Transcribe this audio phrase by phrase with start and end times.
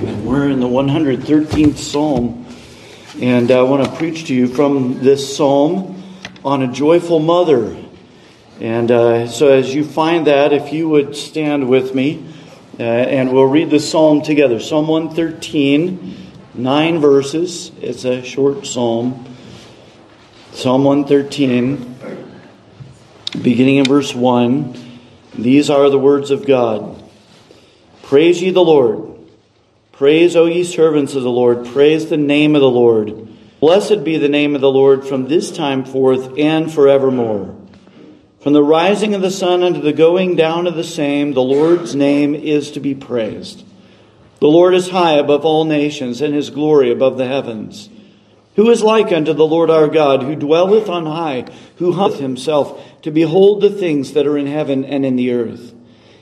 [0.00, 2.46] We're in the 113th Psalm,
[3.20, 6.02] and I want to preach to you from this Psalm
[6.42, 7.76] on a joyful mother.
[8.60, 12.24] And uh, so, as you find that, if you would stand with me,
[12.78, 14.58] uh, and we'll read the Psalm together.
[14.58, 16.16] Psalm 113,
[16.54, 17.70] nine verses.
[17.82, 19.26] It's a short Psalm.
[20.52, 21.96] Psalm 113,
[23.42, 24.98] beginning in verse 1.
[25.34, 27.04] These are the words of God
[28.02, 29.09] Praise ye the Lord.
[30.00, 31.66] Praise, O ye servants of the Lord.
[31.66, 33.28] Praise the name of the Lord.
[33.60, 37.54] Blessed be the name of the Lord from this time forth and forevermore.
[38.40, 41.94] From the rising of the sun unto the going down of the same, the Lord's
[41.94, 43.62] name is to be praised.
[44.38, 47.90] The Lord is high above all nations, and his glory above the heavens.
[48.56, 51.44] Who is like unto the Lord our God, who dwelleth on high,
[51.76, 55.74] who humbleth himself to behold the things that are in heaven and in the earth?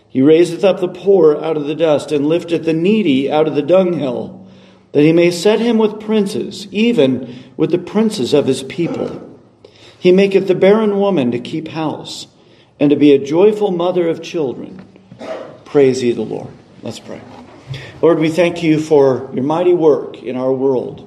[0.08, 3.54] He raiseth up the poor out of the dust, and lifteth the needy out of
[3.54, 4.46] the dunghill,
[4.92, 9.38] that he may set him with princes, even with the princes of his people.
[9.98, 12.26] He maketh the barren woman to keep house,
[12.80, 14.86] and to be a joyful mother of children.
[15.64, 16.48] Praise ye the Lord.
[16.82, 17.20] Let's pray.
[18.00, 21.04] Lord, we thank you for your mighty work in our world.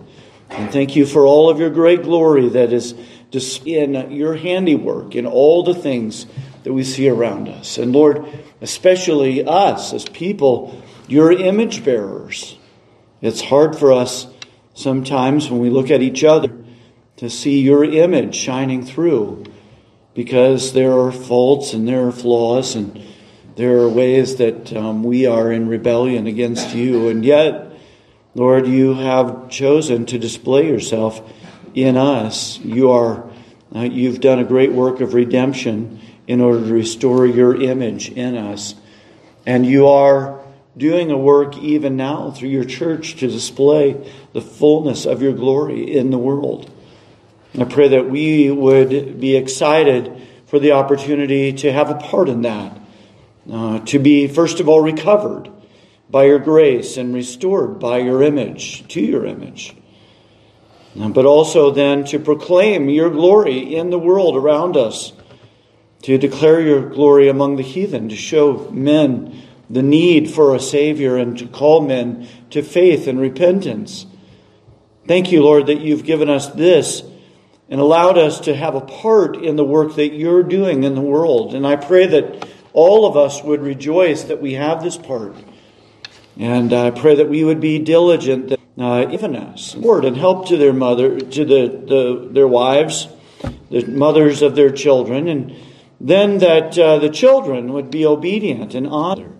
[0.49, 2.93] And thank you for all of your great glory that is
[3.65, 6.25] in your handiwork in all the things
[6.63, 7.77] that we see around us.
[7.77, 8.25] And Lord,
[8.61, 12.57] especially us as people, your image bearers.
[13.21, 14.27] It's hard for us
[14.73, 16.51] sometimes when we look at each other
[17.17, 19.43] to see your image shining through
[20.13, 23.01] because there are faults and there are flaws and
[23.55, 27.09] there are ways that um, we are in rebellion against you.
[27.09, 27.73] And yet,
[28.33, 31.21] Lord, you have chosen to display yourself
[31.73, 32.59] in us.
[32.59, 33.29] You are,
[33.75, 36.00] uh, you've done a great work of redemption
[36.31, 38.73] in order to restore your image in us.
[39.45, 40.39] And you are
[40.77, 45.93] doing a work even now through your church to display the fullness of your glory
[45.93, 46.71] in the world.
[47.59, 52.43] I pray that we would be excited for the opportunity to have a part in
[52.43, 52.79] that,
[53.51, 55.51] uh, to be, first of all, recovered
[56.09, 59.75] by your grace and restored by your image, to your image.
[60.95, 65.11] But also then to proclaim your glory in the world around us
[66.03, 71.17] to declare your glory among the heathen, to show men the need for a Savior,
[71.17, 74.05] and to call men to faith and repentance.
[75.07, 77.03] Thank you, Lord, that you've given us this
[77.69, 81.01] and allowed us to have a part in the work that you're doing in the
[81.01, 81.55] world.
[81.55, 85.35] And I pray that all of us would rejoice that we have this part.
[86.37, 90.47] And I pray that we would be diligent, that, uh, even us, Lord, and help
[90.47, 93.07] to their mother, to the, the their wives,
[93.69, 95.53] the mothers of their children, and
[96.03, 99.31] then that uh, the children would be obedient and honor.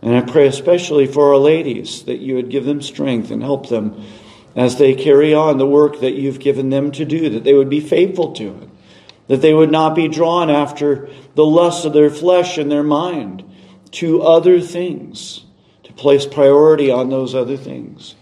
[0.00, 3.68] And I pray especially for our ladies that you would give them strength and help
[3.68, 4.00] them
[4.54, 7.68] as they carry on the work that you've given them to do, that they would
[7.68, 8.68] be faithful to it,
[9.26, 13.42] that they would not be drawn after the lusts of their flesh and their mind
[13.90, 15.44] to other things,
[15.82, 18.14] to place priority on those other things.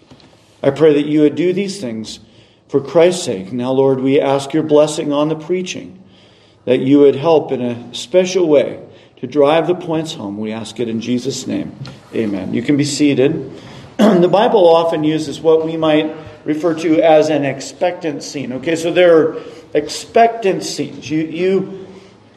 [0.63, 2.21] I pray that you would do these things
[2.69, 3.53] for Christ's sake.
[3.53, 6.04] Now, Lord, we ask your blessing on the preaching
[6.65, 8.81] that you would help in a special way
[9.19, 10.39] to drive the points home.
[10.39, 11.75] We ask it in Jesus' name.
[12.15, 12.55] Amen.
[12.55, 13.53] You can be seated.
[13.97, 16.15] the Bible often uses what we might
[16.45, 18.53] refer to as an expectant scene.
[18.55, 19.43] Okay, so there are
[19.73, 21.11] expectant scenes.
[21.11, 21.87] You, you,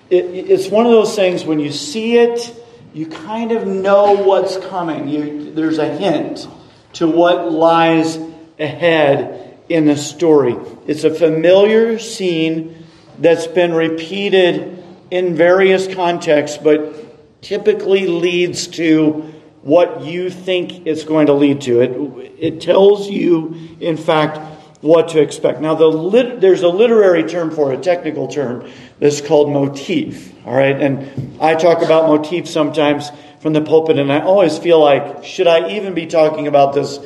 [0.10, 2.56] it, it's one of those things when you see it,
[2.94, 5.08] you kind of know what's coming.
[5.08, 6.48] You, there's a hint
[6.94, 8.18] to what lies
[8.60, 10.56] ahead in the story.
[10.88, 12.87] It's a familiar scene
[13.20, 21.28] that's been repeated in various contexts, but typically leads to what you think it's going
[21.28, 21.82] to lead to.
[21.82, 24.38] It, it tells you, in fact,
[24.82, 25.60] what to expect.
[25.60, 28.70] Now, the lit, there's a literary term for it, a technical term
[29.00, 30.34] that's called motif.
[30.46, 33.12] All right, and I talk about motif sometimes
[33.42, 37.00] from the pulpit, and I always feel like, should I even be talking about this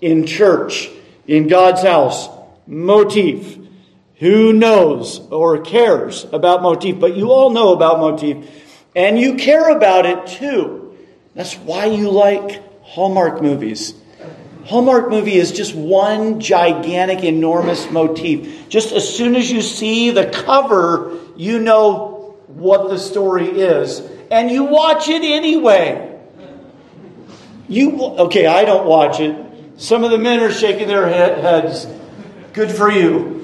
[0.00, 0.88] in church,
[1.26, 2.28] in God's house?
[2.66, 3.58] Motif.
[4.18, 6.98] Who knows or cares about motif?
[6.98, 8.48] But you all know about motif,
[8.94, 10.96] and you care about it too.
[11.34, 13.94] That's why you like Hallmark movies.
[14.64, 18.68] Hallmark movie is just one gigantic, enormous motif.
[18.68, 24.50] Just as soon as you see the cover, you know what the story is, and
[24.50, 26.18] you watch it anyway.
[27.68, 28.46] You okay?
[28.46, 29.36] I don't watch it.
[29.76, 31.86] Some of the men are shaking their heads.
[32.54, 33.35] Good for you.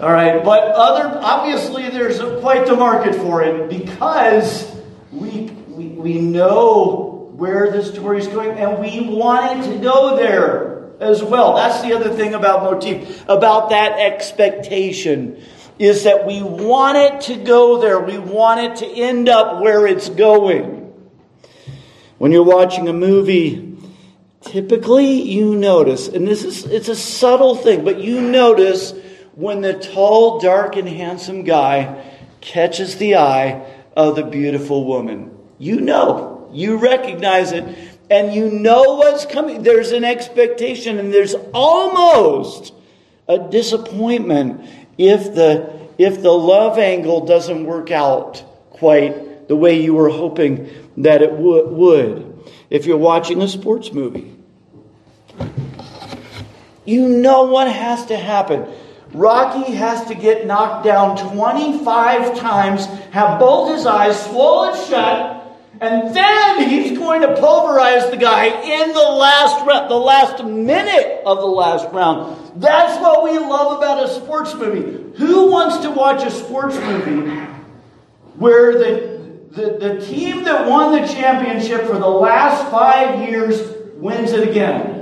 [0.00, 4.74] All right, but other obviously there's quite the market for it because
[5.12, 10.16] we, we we know where the story is going, and we want it to go
[10.16, 11.54] there as well.
[11.56, 15.42] That's the other thing about motif, about that expectation,
[15.78, 18.00] is that we want it to go there.
[18.00, 20.94] We want it to end up where it's going.
[22.16, 23.76] When you're watching a movie,
[24.40, 28.94] typically you notice, and this is it's a subtle thing, but you notice
[29.40, 32.04] when the tall, dark, and handsome guy
[32.42, 33.66] catches the eye
[33.96, 35.34] of the beautiful woman.
[35.58, 37.64] You know, you recognize it,
[38.10, 39.62] and you know what's coming.
[39.62, 42.74] There's an expectation, and there's almost
[43.28, 49.94] a disappointment if the if the love angle doesn't work out quite the way you
[49.94, 52.26] were hoping that it would.
[52.68, 54.36] If you're watching a sports movie,
[56.84, 58.66] you know what has to happen.
[59.12, 65.40] Rocky has to get knocked down 25 times, have both his eyes swollen shut,
[65.80, 71.22] and then he's going to pulverize the guy in the last round, the last minute
[71.24, 72.60] of the last round.
[72.60, 75.16] That's what we love about a sports movie.
[75.18, 77.30] Who wants to watch a sports movie
[78.36, 84.32] where the, the, the team that won the championship for the last five years wins
[84.32, 84.98] it again?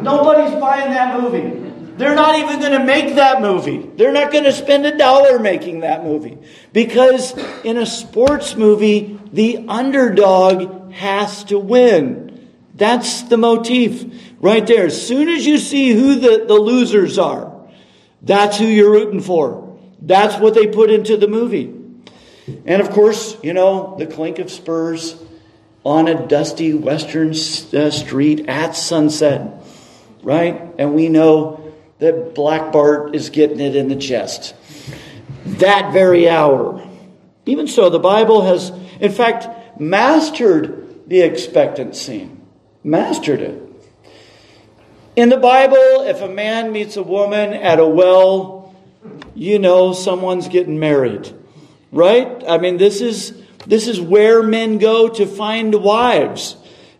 [0.00, 1.61] Nobody's buying that movie.
[1.96, 3.78] They're not even going to make that movie.
[3.78, 6.38] They're not going to spend a dollar making that movie.
[6.72, 12.50] Because in a sports movie, the underdog has to win.
[12.74, 14.04] That's the motif
[14.40, 14.86] right there.
[14.86, 17.52] As soon as you see who the, the losers are,
[18.22, 19.78] that's who you're rooting for.
[20.00, 21.78] That's what they put into the movie.
[22.64, 25.16] And of course, you know, the clink of spurs
[25.84, 29.64] on a dusty western uh, street at sunset,
[30.22, 30.60] right?
[30.78, 31.61] And we know
[32.02, 34.54] that Black Bart is getting it in the chest.
[35.46, 36.84] That very hour.
[37.46, 38.70] Even so, the Bible has,
[39.00, 42.44] in fact, mastered the expectant scene.
[42.82, 43.62] Mastered it.
[45.14, 48.74] In the Bible, if a man meets a woman at a well,
[49.34, 51.32] you know someone's getting married.
[51.92, 52.42] Right?
[52.48, 56.56] I mean, this is this is where men go to find wives.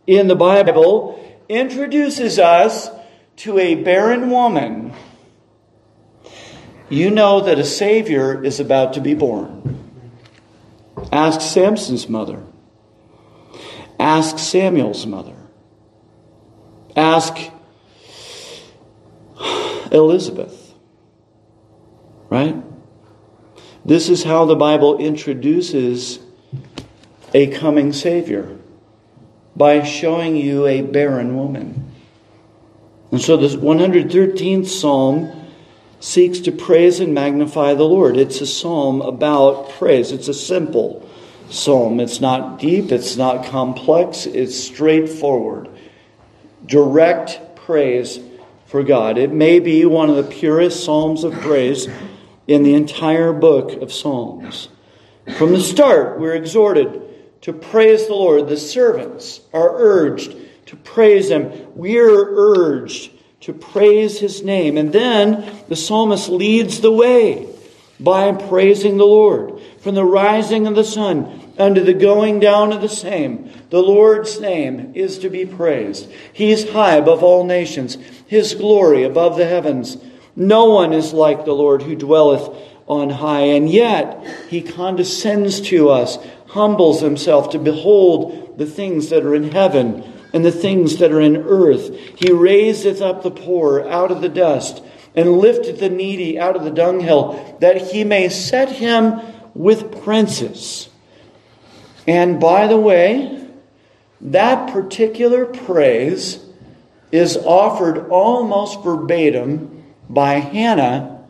[0.06, 1.19] In the Bible,
[1.49, 2.88] introduces us
[3.37, 4.93] to a barren woman,
[6.88, 9.62] you know that a Savior is about to be born.
[11.11, 12.43] Ask Samson's mother.
[13.99, 15.37] Ask Samuel's mother.
[16.96, 17.37] Ask
[19.90, 20.75] Elizabeth.
[22.28, 22.56] Right?
[23.85, 26.19] This is how the Bible introduces
[27.35, 28.58] a coming Savior
[29.56, 31.81] by showing you a barren woman.
[33.12, 35.31] And so this 113th Psalm
[36.00, 38.17] seeks to praise and magnify the Lord.
[38.17, 40.11] It's a psalm about praise.
[40.11, 41.09] It's a simple
[41.50, 42.00] psalm.
[42.00, 45.69] It's not deep, it's not complex, it's straightforward.
[46.64, 48.19] Direct praise
[48.67, 49.19] for God.
[49.19, 51.88] It may be one of the purest psalms of praise
[52.47, 54.69] in the entire book of Psalms.
[55.37, 58.49] From the start, we're exhorted to praise the Lord.
[58.49, 60.35] The servants are urged
[60.73, 61.53] to praise Him.
[61.75, 64.79] We're urged to praise His name.
[64.79, 67.47] And then the psalmist leads the way
[68.01, 69.61] by praising the Lord.
[69.81, 74.41] From the rising of the sun unto the going down of the same, the Lord's
[74.41, 76.11] name is to be praised.
[76.33, 79.99] He is high above all nations, His glory above the heavens.
[80.35, 82.49] No one is like the Lord who dwelleth
[82.87, 89.26] on high, and yet He condescends to us, humbles Himself to behold the things that
[89.26, 91.95] are in heaven and the things that are in earth.
[92.17, 94.83] He raiseth up the poor out of the dust
[95.15, 99.21] and lifteth the needy out of the dunghill, that he may set him
[99.55, 100.89] with princes.
[102.07, 103.49] And by the way,
[104.21, 106.45] that particular praise
[107.11, 111.25] is offered almost verbatim by Hannah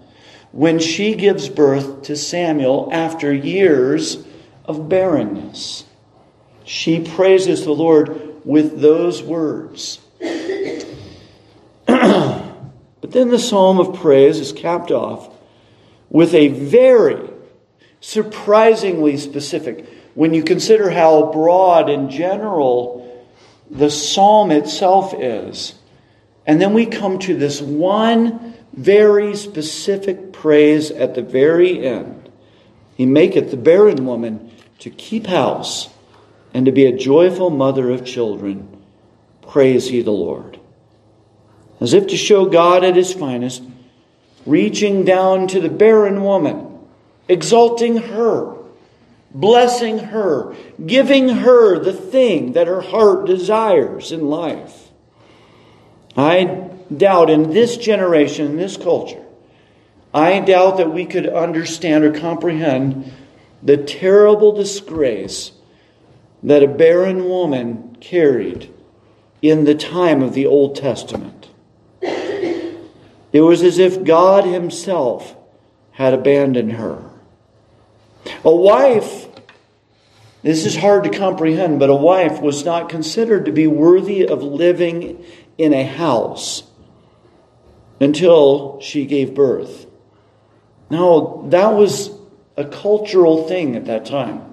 [0.53, 4.25] when she gives birth to Samuel after years
[4.65, 5.85] of barrenness.
[6.65, 10.01] She praises the Lord with those words.
[11.87, 11.93] but
[13.03, 15.29] then the psalm of praise is capped off
[16.11, 17.31] with a very
[18.01, 23.27] surprisingly specific, when you consider how broad and general
[23.71, 25.75] the psalm itself is.
[26.47, 32.31] And then we come to this one very specific praise at the very end.
[32.97, 35.89] He maketh the barren woman to keep house
[36.55, 38.69] and to be a joyful mother of children.
[39.49, 40.59] Praise ye the Lord.
[41.81, 43.63] As if to show God at his finest,
[44.47, 46.79] reaching down to the barren woman,
[47.29, 48.57] exalting her,
[49.35, 50.55] blessing her,
[50.85, 54.91] giving her the thing that her heart desires in life.
[56.17, 59.25] I doubt in this generation, in this culture,
[60.13, 63.11] I doubt that we could understand or comprehend
[63.63, 65.53] the terrible disgrace
[66.43, 68.73] that a barren woman carried
[69.41, 71.49] in the time of the Old Testament.
[72.03, 75.35] It was as if God Himself
[75.93, 77.03] had abandoned her.
[78.45, 79.27] A wife,
[80.43, 84.43] this is hard to comprehend, but a wife was not considered to be worthy of
[84.43, 85.25] living
[85.59, 86.65] in a house
[88.01, 89.87] until she gave birth.
[90.91, 92.11] Now, that was
[92.57, 94.52] a cultural thing at that time.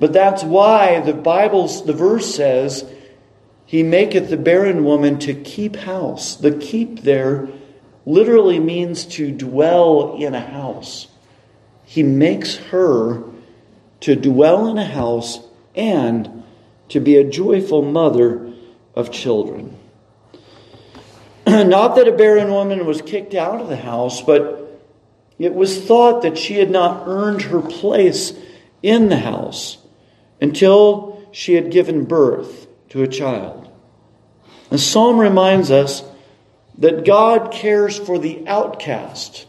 [0.00, 2.90] But that's why the Bible's the verse says,
[3.66, 6.36] He maketh the barren woman to keep house.
[6.36, 7.50] The keep there
[8.06, 11.08] literally means to dwell in a house.
[11.84, 13.24] He makes her
[14.00, 15.40] to dwell in a house
[15.74, 16.44] and
[16.88, 18.54] to be a joyful mother
[18.94, 19.78] of children.
[21.46, 24.80] Not that a barren woman was kicked out of the house, but
[25.38, 28.32] it was thought that she had not earned her place
[28.82, 29.76] in the house
[30.40, 33.70] until she had given birth to a child.
[34.70, 36.02] The psalm reminds us
[36.78, 39.46] that God cares for the outcast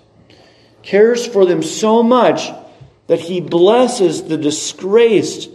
[0.83, 2.49] cares for them so much
[3.07, 5.49] that he blesses the disgraced,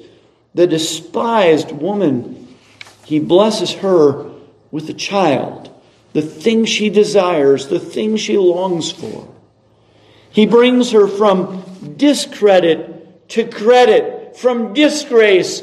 [0.55, 2.55] the despised woman.
[3.05, 4.31] He blesses her
[4.71, 5.73] with a child,
[6.13, 9.33] the thing she desires, the thing she longs for.
[10.31, 15.63] He brings her from discredit to credit, from disgrace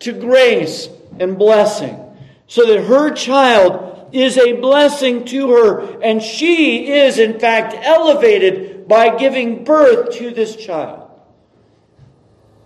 [0.00, 0.88] to grace
[1.18, 1.98] and blessing,
[2.46, 8.86] so that her child is a blessing to her, and she is, in fact, elevated
[8.86, 11.10] by giving birth to this child.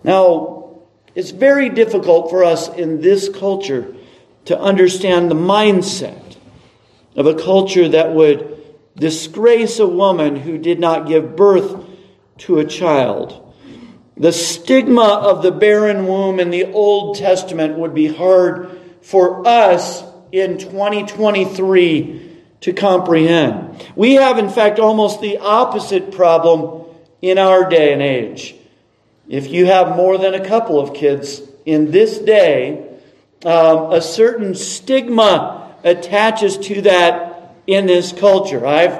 [0.03, 0.81] Now,
[1.15, 3.95] it's very difficult for us in this culture
[4.45, 6.37] to understand the mindset
[7.15, 8.63] of a culture that would
[8.95, 11.85] disgrace a woman who did not give birth
[12.39, 13.46] to a child.
[14.19, 20.03] The stigma of the barren womb in the Old Testament would be hard for us
[20.31, 23.85] in 2023 to comprehend.
[23.95, 26.85] We have, in fact, almost the opposite problem
[27.21, 28.55] in our day and age.
[29.27, 32.87] If you have more than a couple of kids in this day,
[33.45, 38.65] um, a certain stigma attaches to that in this culture.
[38.65, 38.99] I've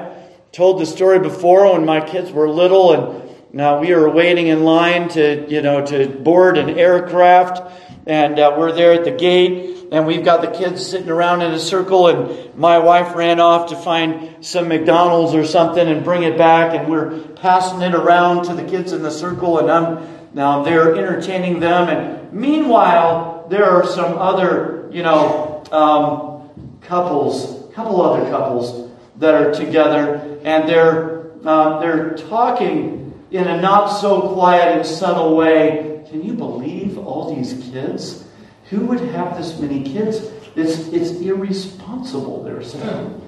[0.52, 4.62] told the story before when my kids were little and now we are waiting in
[4.62, 7.62] line to, you know, to board an aircraft
[8.06, 11.52] and uh, we're there at the gate and we've got the kids sitting around in
[11.52, 16.24] a circle and my wife ran off to find some McDonald's or something and bring
[16.24, 20.18] it back and we're passing it around to the kids in the circle and I'm
[20.34, 28.02] now they're entertaining them and meanwhile there are some other you know um, couples couple
[28.02, 34.76] other couples that are together and they're uh, they're talking in a not so quiet
[34.76, 38.24] and subtle way can you believe all these kids
[38.70, 40.18] who would have this many kids?
[40.56, 43.22] It's, it's irresponsible, they're saying.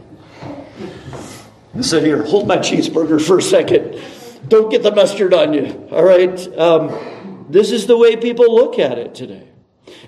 [1.83, 4.01] Said, Here, hold my cheeseburger for a second.
[4.49, 5.89] Don't get the mustard on you.
[5.93, 6.59] All right?
[6.59, 9.47] Um, this is the way people look at it today.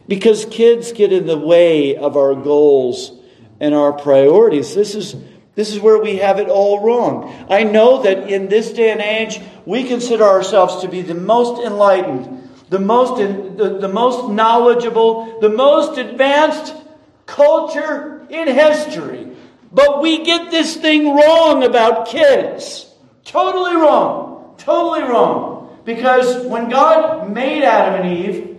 [0.08, 3.12] Because kids get in the way of our goals
[3.60, 4.74] and our priorities.
[4.74, 5.14] This is,
[5.54, 7.46] this is where we have it all wrong.
[7.50, 11.62] I know that in this day and age, we consider ourselves to be the most
[11.62, 12.42] enlightened
[12.72, 16.74] the most, the, the most knowledgeable, the most advanced
[17.26, 19.28] culture in history.
[19.70, 22.90] But we get this thing wrong about kids.
[23.26, 24.54] Totally wrong.
[24.56, 25.80] Totally wrong.
[25.84, 28.56] Because when God made Adam and Eve,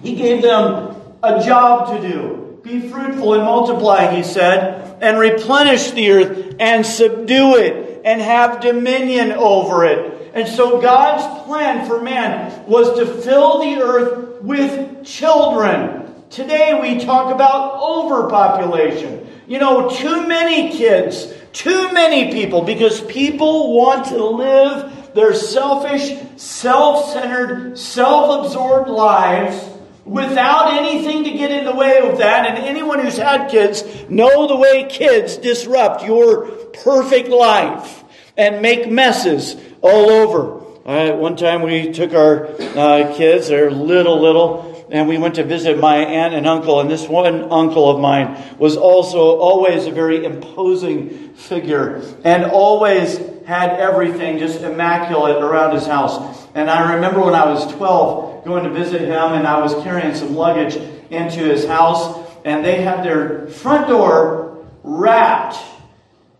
[0.00, 2.60] He gave them a job to do.
[2.62, 8.60] Be fruitful and multiply, He said, and replenish the earth and subdue it and have
[8.60, 15.04] dominion over it and so God's plan for man was to fill the earth with
[15.04, 16.14] children.
[16.30, 19.26] Today we talk about overpopulation.
[19.48, 26.16] You know, too many kids, too many people, because people want to live their selfish,
[26.36, 29.56] self centered, self absorbed lives
[30.04, 32.46] without anything to get in the way of that.
[32.46, 36.46] And anyone who's had kids know the way kids disrupt your
[36.84, 38.04] perfect life
[38.36, 40.60] and make messes all over.
[40.84, 45.44] Uh, one time we took our uh, kids, they're little, little, and we went to
[45.44, 46.80] visit my aunt and uncle.
[46.80, 53.20] And this one uncle of mine was also always a very imposing figure and always
[53.50, 56.46] had everything just immaculate around his house.
[56.54, 60.14] And I remember when I was 12 going to visit him, and I was carrying
[60.14, 60.76] some luggage
[61.10, 65.58] into his house, and they had their front door wrapped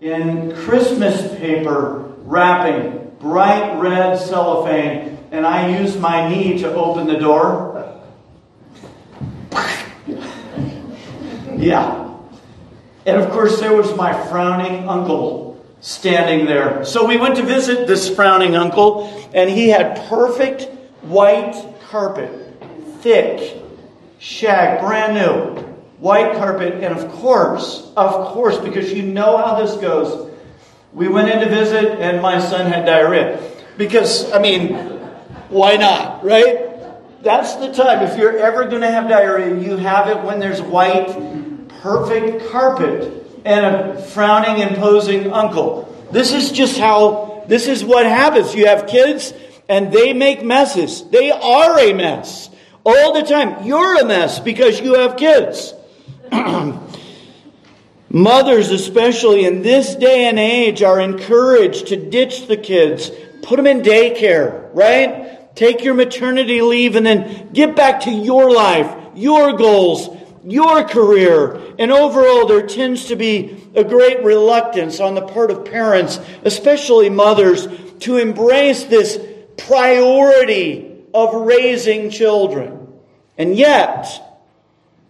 [0.00, 7.18] in Christmas paper wrapping, bright red cellophane, and I used my knee to open the
[7.18, 7.92] door.
[11.56, 12.08] yeah.
[13.04, 15.49] And of course, there was my frowning uncle
[15.80, 16.84] standing there.
[16.84, 20.64] So we went to visit this frowning uncle, and he had perfect
[21.02, 21.54] white
[21.88, 22.30] carpet,
[23.00, 23.62] thick,
[24.18, 25.62] shag, brand new,
[25.98, 26.84] white carpet.
[26.84, 30.30] And of course, of course, because you know how this goes,
[30.92, 33.40] we went in to visit, and my son had diarrhea.
[33.78, 34.74] Because, I mean,
[35.48, 36.66] why not, right?
[37.22, 38.02] That's the time.
[38.02, 41.08] If you're ever going to have diarrhea, you have it when there's white
[41.80, 45.86] perfect carpet and a frowning, imposing uncle.
[46.10, 48.54] This is just how, this is what happens.
[48.54, 49.32] You have kids
[49.68, 51.08] and they make messes.
[51.10, 52.50] They are a mess
[52.84, 53.64] all the time.
[53.66, 55.74] You're a mess because you have kids.
[58.12, 63.10] Mothers, especially in this day and age, are encouraged to ditch the kids,
[63.42, 65.54] put them in daycare, right?
[65.54, 70.08] Take your maternity leave and then get back to your life, your goals,
[70.44, 71.60] your career.
[71.78, 77.10] And overall, there tends to be a great reluctance on the part of parents, especially
[77.10, 77.68] mothers,
[78.00, 79.20] to embrace this
[79.56, 82.88] priority of raising children.
[83.36, 84.06] And yet,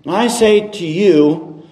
[0.06, 1.68] I say to you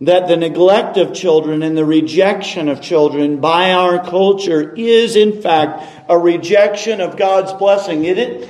[0.00, 5.42] that the neglect of children and the rejection of children by our culture is, in
[5.42, 8.04] fact, a rejection of God's blessing.
[8.04, 8.48] It,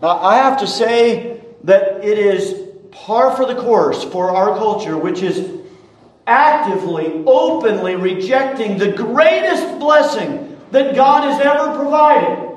[0.00, 2.67] I have to say that it is
[3.04, 5.58] par for the course for our culture, which is
[6.26, 12.48] actively, openly rejecting the greatest blessing that God has ever provided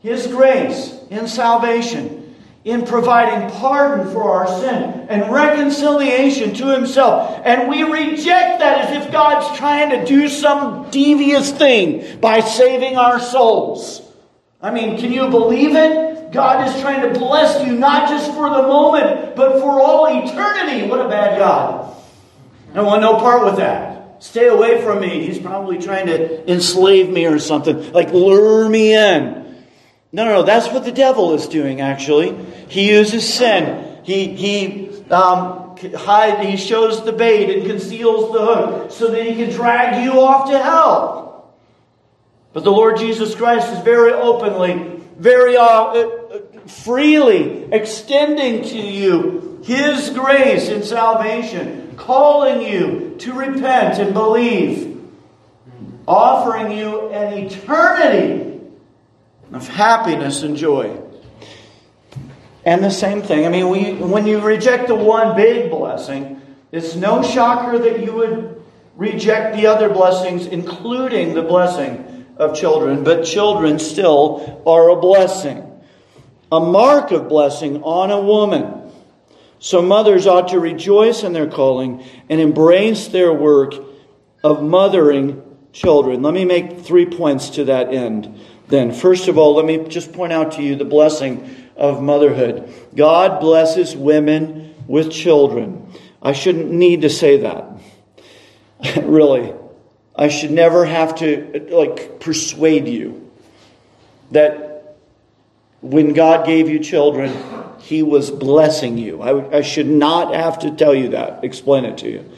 [0.00, 7.40] His grace in salvation, in providing pardon for our sin and reconciliation to Himself.
[7.44, 12.96] And we reject that as if God's trying to do some devious thing by saving
[12.96, 14.03] our souls.
[14.64, 16.32] I mean, can you believe it?
[16.32, 20.88] God is trying to bless you not just for the moment, but for all eternity.
[20.88, 21.94] What a bad God.
[22.70, 24.22] I don't want no part with that.
[24.24, 25.26] Stay away from me.
[25.26, 29.66] He's probably trying to enslave me or something, like lure me in.
[30.12, 30.42] No, no, no.
[30.44, 32.34] That's what the devil is doing, actually.
[32.68, 34.00] He uses sin.
[34.02, 39.34] He, he, um, hide, he shows the bait and conceals the hook so that he
[39.34, 41.33] can drag you off to hell.
[42.54, 46.08] But the Lord Jesus Christ is very openly, very uh,
[46.66, 55.04] freely extending to you His grace and salvation, calling you to repent and believe,
[56.06, 58.60] offering you an eternity
[59.52, 60.96] of happiness and joy.
[62.64, 66.40] And the same thing, I mean, we, when you reject the one big blessing,
[66.70, 68.62] it's no shocker that you would
[68.96, 72.03] reject the other blessings, including the blessing
[72.36, 73.04] of children.
[73.04, 75.70] But children still are a blessing
[76.54, 78.92] a mark of blessing on a woman.
[79.58, 83.74] So mothers ought to rejoice in their calling and embrace their work
[84.44, 85.42] of mothering
[85.72, 86.22] children.
[86.22, 88.40] Let me make three points to that end.
[88.68, 92.72] Then, first of all, let me just point out to you the blessing of motherhood.
[92.94, 95.92] God blesses women with children.
[96.22, 97.66] I shouldn't need to say that.
[99.02, 99.52] really.
[100.16, 103.30] I should never have to like persuade you
[104.30, 104.96] that
[105.80, 107.36] when God gave you children,
[107.80, 109.20] He was blessing you.
[109.20, 112.30] I, I should not have to tell you that, explain it to you.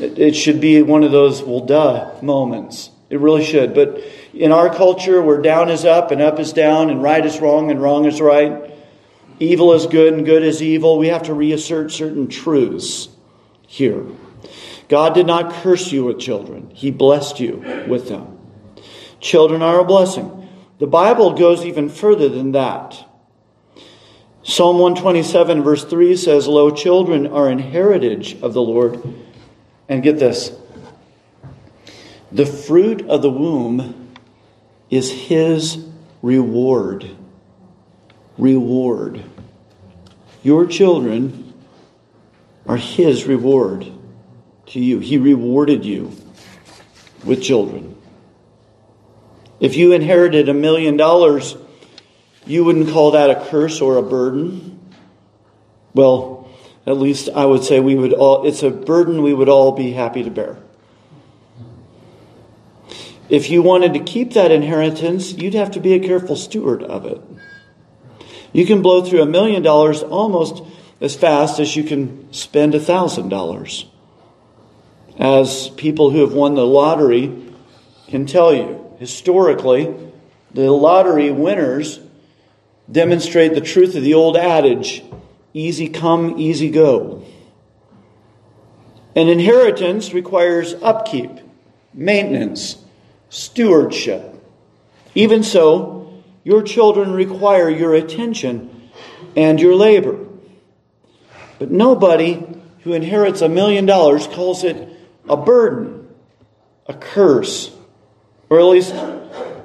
[0.00, 2.90] It, it should be one of those, well, duh moments.
[3.10, 3.74] It really should.
[3.74, 4.00] But
[4.32, 7.70] in our culture, where down is up and up is down, and right is wrong
[7.70, 8.72] and wrong is right,
[9.38, 13.08] evil is good and good is evil, we have to reassert certain truths
[13.66, 14.04] here.
[14.92, 18.38] God did not curse you with children, He blessed you with them.
[19.20, 20.46] Children are a blessing.
[20.80, 23.02] The Bible goes even further than that.
[24.42, 29.02] Psalm 127, verse 3 says, Lo, children are an heritage of the Lord.
[29.88, 30.52] And get this
[32.30, 34.12] the fruit of the womb
[34.90, 35.86] is his
[36.20, 37.08] reward.
[38.36, 39.24] Reward.
[40.42, 41.54] Your children
[42.66, 43.90] are his reward
[44.66, 44.98] to you.
[44.98, 46.12] He rewarded you
[47.24, 47.96] with children.
[49.60, 51.56] If you inherited a million dollars,
[52.46, 54.80] you wouldn't call that a curse or a burden.
[55.94, 56.50] Well,
[56.86, 59.92] at least I would say we would all, it's a burden we would all be
[59.92, 60.56] happy to bear.
[63.28, 67.06] if you wanted to keep that inheritance, you'd have to be a careful steward of
[67.06, 67.20] it.
[68.52, 70.62] You can blow through a million dollars almost
[71.00, 73.86] as fast as you can spend a thousand dollars.
[75.18, 77.52] As people who have won the lottery
[78.08, 79.94] can tell you, historically,
[80.52, 82.00] the lottery winners
[82.90, 85.02] demonstrate the truth of the old adage
[85.54, 87.22] easy come, easy go.
[89.14, 91.30] An inheritance requires upkeep,
[91.92, 92.82] maintenance,
[93.28, 94.34] stewardship.
[95.14, 98.90] Even so, your children require your attention
[99.36, 100.18] and your labor.
[101.58, 102.42] But nobody
[102.84, 104.88] who inherits a million dollars calls it
[105.28, 106.08] a burden,
[106.86, 107.74] a curse,
[108.50, 108.94] or at least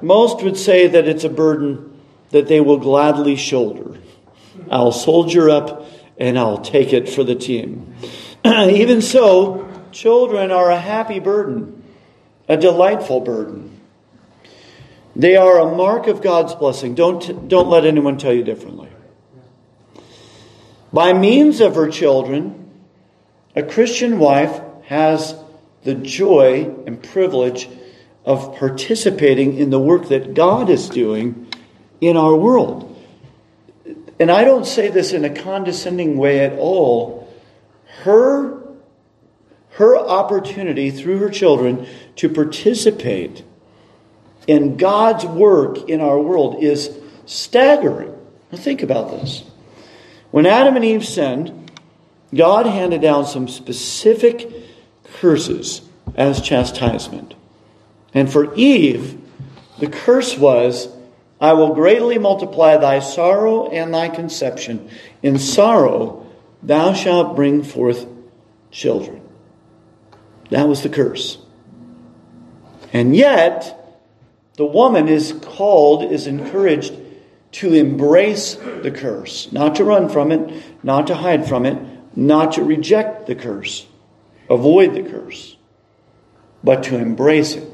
[0.02, 2.00] most would say that it's a burden
[2.32, 4.00] that they will gladly shoulder.
[4.70, 5.86] I'll soldier up
[6.18, 7.96] and I'll take it for the team.
[8.46, 11.84] Even so, children are a happy burden,
[12.48, 13.80] a delightful burden.
[15.16, 16.94] They are a mark of God's blessing.
[16.94, 18.90] Don't, don't let anyone tell you differently.
[20.94, 22.70] By means of her children,
[23.56, 25.36] a Christian wife has
[25.88, 27.70] the joy and privilege
[28.26, 31.48] of participating in the work that God is doing
[32.02, 32.94] in our world.
[34.20, 37.34] And I don't say this in a condescending way at all.
[38.02, 38.62] Her,
[39.70, 43.46] her opportunity through her children to participate
[44.46, 46.94] in God's work in our world is
[47.26, 48.14] staggering.
[48.52, 49.42] Now, think about this.
[50.32, 51.72] When Adam and Eve sinned,
[52.36, 54.67] God handed down some specific
[55.20, 55.82] curses
[56.16, 57.36] as chastisement.
[58.14, 59.20] And for Eve,
[59.80, 60.90] the curse was,
[61.40, 64.90] I will greatly multiply thy sorrow and thy conception.
[65.22, 66.26] In sorrow
[66.64, 68.08] thou shalt bring forth
[68.72, 69.22] children.
[70.50, 71.38] That was the curse.
[72.94, 74.00] And yet,
[74.56, 76.94] the woman is called, is encouraged
[77.54, 81.78] to embrace the curse, not to run from it, not to hide from it,
[82.16, 83.86] not to reject the curse,
[84.50, 85.56] avoid the curse,
[86.64, 87.70] but to embrace it.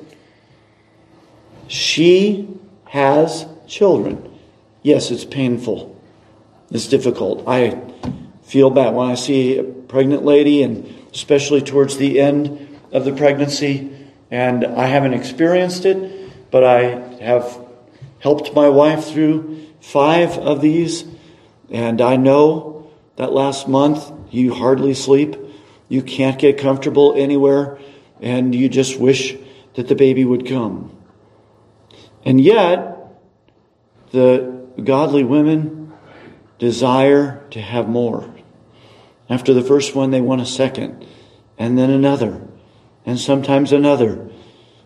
[1.68, 2.50] She
[2.86, 4.40] has children.
[4.82, 6.00] Yes, it's painful.
[6.72, 7.48] It's difficult.
[7.48, 7.82] I
[8.44, 13.14] feel bad when I see a pregnant lady, and especially towards the end of the
[13.14, 13.90] pregnancy,
[14.30, 16.82] and I haven't experienced it but I
[17.20, 17.60] have
[18.20, 21.04] helped my wife through five of these,
[21.72, 25.36] and I know that last month you hardly sleep,
[25.90, 27.80] you can't get comfortable anywhere,
[28.22, 29.36] and you just wish
[29.76, 30.96] that the baby would come.
[32.26, 32.98] And yet,
[34.12, 35.94] the godly women
[36.60, 38.34] desire to have more.
[39.30, 41.06] After the first one, they want a second,
[41.58, 42.48] and then another,
[43.06, 44.30] and sometimes another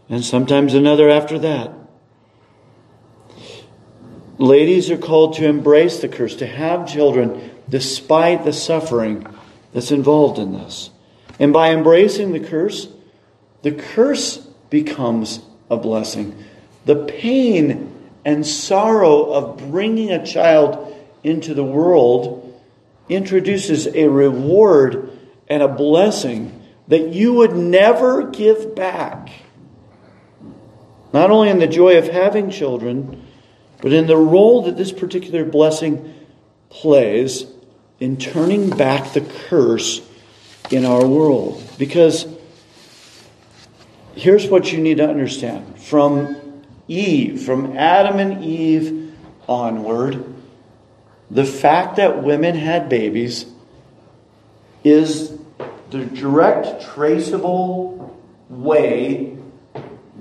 [0.10, 1.74] and sometimes another after that.
[4.38, 9.26] Ladies are called to embrace the curse, to have children despite the suffering
[9.74, 10.90] that's involved in this.
[11.40, 12.88] And by embracing the curse,
[13.62, 14.38] the curse
[14.70, 16.44] becomes a blessing.
[16.86, 17.94] The pain
[18.26, 22.44] and sorrow of bringing a child into the world
[23.10, 29.30] introduces a reward and a blessing that you would never give back.
[31.14, 33.26] Not only in the joy of having children,
[33.82, 36.14] but in the role that this particular blessing
[36.70, 37.46] plays
[38.00, 40.02] in turning back the curse
[40.70, 41.64] in our world.
[41.78, 42.28] Because
[44.16, 49.14] here's what you need to understand from Eve, from Adam and Eve
[49.48, 50.24] onward,
[51.30, 53.46] the fact that women had babies
[54.84, 55.38] is
[55.90, 59.38] the direct, traceable way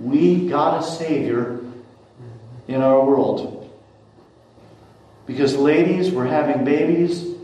[0.01, 1.61] we got a Savior
[2.69, 3.71] in our world.
[5.27, 7.36] Because ladies were having babies,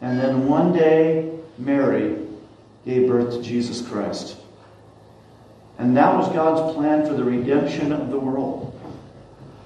[0.00, 2.16] and then one day, Mary
[2.84, 4.36] gave birth to Jesus Christ.
[5.78, 8.74] And that was God's plan for the redemption of the world.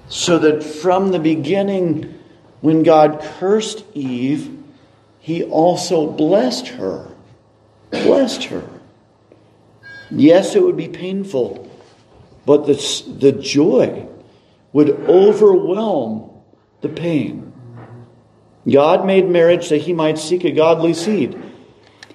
[0.09, 2.19] So that from the beginning,
[2.61, 4.57] when God cursed Eve,
[5.19, 7.07] he also blessed her.
[7.91, 8.67] Blessed her.
[10.11, 11.69] Yes, it would be painful
[12.45, 14.07] but the, the joy
[14.73, 16.29] would overwhelm
[16.81, 17.42] the pain.
[18.69, 21.41] God made marriage that he might seek a godly seed.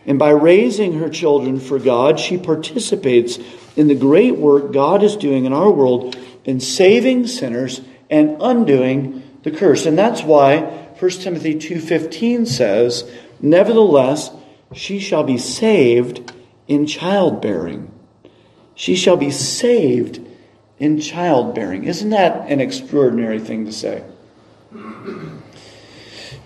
[0.07, 3.39] And by raising her children for God, she participates
[3.77, 9.23] in the great work God is doing in our world in saving sinners and undoing
[9.43, 9.85] the curse.
[9.85, 10.61] And that's why
[10.99, 13.05] 1 Timothy 2:15 says,
[13.41, 14.31] "Nevertheless,
[14.73, 16.33] she shall be saved
[16.67, 17.91] in childbearing."
[18.75, 20.21] She shall be saved
[20.79, 21.85] in childbearing.
[21.85, 24.03] Isn't that an extraordinary thing to say?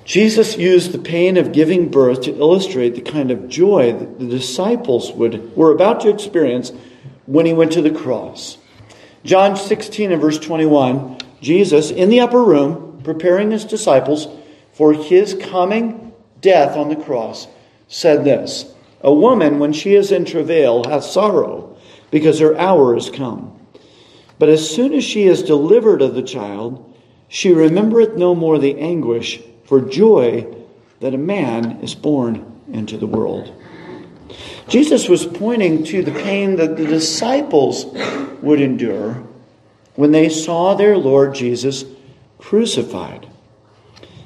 [0.04, 4.26] Jesus used the pain of giving birth to illustrate the kind of joy that the
[4.26, 6.72] disciples would, were about to experience
[7.26, 8.58] when he went to the cross.
[9.24, 14.28] John 16 and verse 21, Jesus in the upper room, preparing his disciples
[14.72, 17.46] for his coming death on the cross,
[17.88, 21.76] said this A woman, when she is in travail, hath sorrow,
[22.10, 23.58] because her hour is come.
[24.38, 26.92] But as soon as she is delivered of the child,
[27.28, 29.40] she remembereth no more the anguish
[29.72, 30.46] for joy
[31.00, 33.50] that a man is born into the world.
[34.68, 37.86] Jesus was pointing to the pain that the disciples
[38.42, 39.24] would endure
[39.94, 41.86] when they saw their Lord Jesus
[42.36, 43.26] crucified.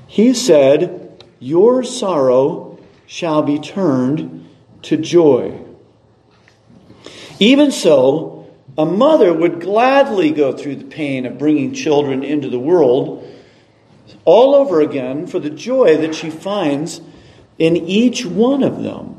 [0.09, 4.49] He said, Your sorrow shall be turned
[4.83, 5.61] to joy.
[7.39, 12.59] Even so, a mother would gladly go through the pain of bringing children into the
[12.59, 13.26] world
[14.27, 17.01] all over again for the joy that she finds
[17.59, 19.19] in each one of them.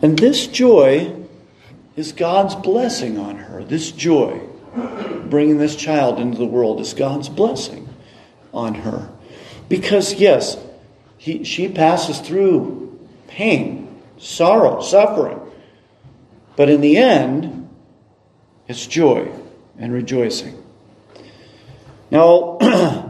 [0.00, 1.16] And this joy
[1.96, 3.64] is God's blessing on her.
[3.64, 4.40] This joy,
[5.28, 7.88] bringing this child into the world, is God's blessing
[8.54, 9.10] on her.
[9.68, 10.56] Because, yes,
[11.16, 15.40] he, she passes through pain, sorrow, suffering.
[16.54, 17.68] But in the end,
[18.68, 19.32] it's joy
[19.78, 20.62] and rejoicing.
[22.10, 22.58] Now,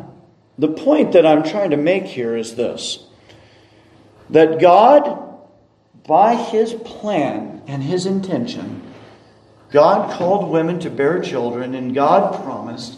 [0.59, 3.05] the point that I'm trying to make here is this
[4.31, 5.25] that God
[6.09, 8.83] by his plan and his intention,
[9.71, 12.97] God called women to bear children, and God promised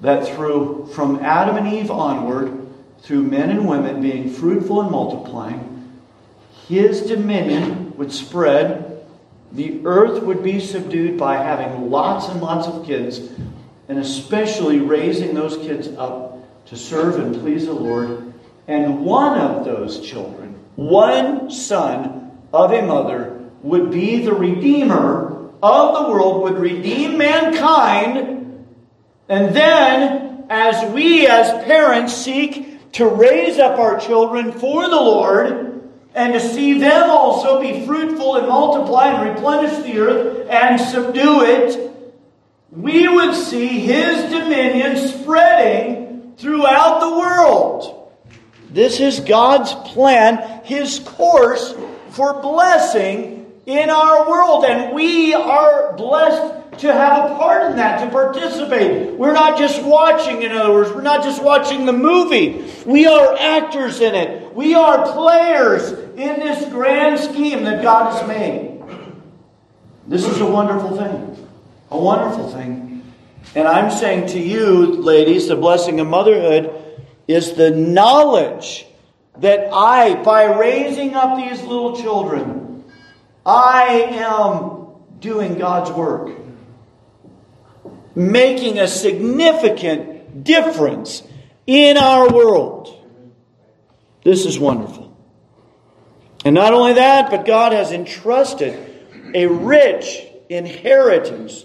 [0.00, 2.66] that through from Adam and Eve onward,
[3.00, 5.92] through men and women being fruitful and multiplying,
[6.66, 9.04] his dominion would spread.
[9.52, 13.20] The earth would be subdued by having lots and lots of kids,
[13.88, 16.35] and especially raising those kids up
[16.66, 18.32] to serve and please the Lord.
[18.68, 25.94] And one of those children one son of a mother would be the redeemer of
[25.94, 28.66] the world, would redeem mankind.
[29.28, 35.82] And then, as we as parents seek to raise up our children for the Lord,
[36.14, 41.42] and to see them also be fruitful and multiply and replenish the earth and subdue
[41.42, 41.90] it,
[42.70, 46.05] we would see His dominion spreading
[46.36, 48.12] throughout the world.
[48.70, 51.74] This is God's plan, His course
[52.10, 54.64] for blessing in our world.
[54.64, 59.14] And we are blessed to have a part in that, to participate.
[59.14, 62.70] We're not just watching, in other words, we're not just watching the movie.
[62.84, 64.54] We are actors in it.
[64.54, 68.82] We are players in this grand scheme that God has made.
[70.06, 71.48] This is a wonderful thing.
[71.90, 72.95] A wonderful thing.
[73.54, 76.70] And I'm saying to you, ladies, the blessing of motherhood
[77.26, 78.86] is the knowledge
[79.38, 82.84] that I, by raising up these little children,
[83.44, 84.86] I am
[85.20, 86.36] doing God's work,
[88.14, 91.22] making a significant difference
[91.66, 92.92] in our world.
[94.24, 95.16] This is wonderful.
[96.44, 98.78] And not only that, but God has entrusted
[99.34, 101.64] a rich inheritance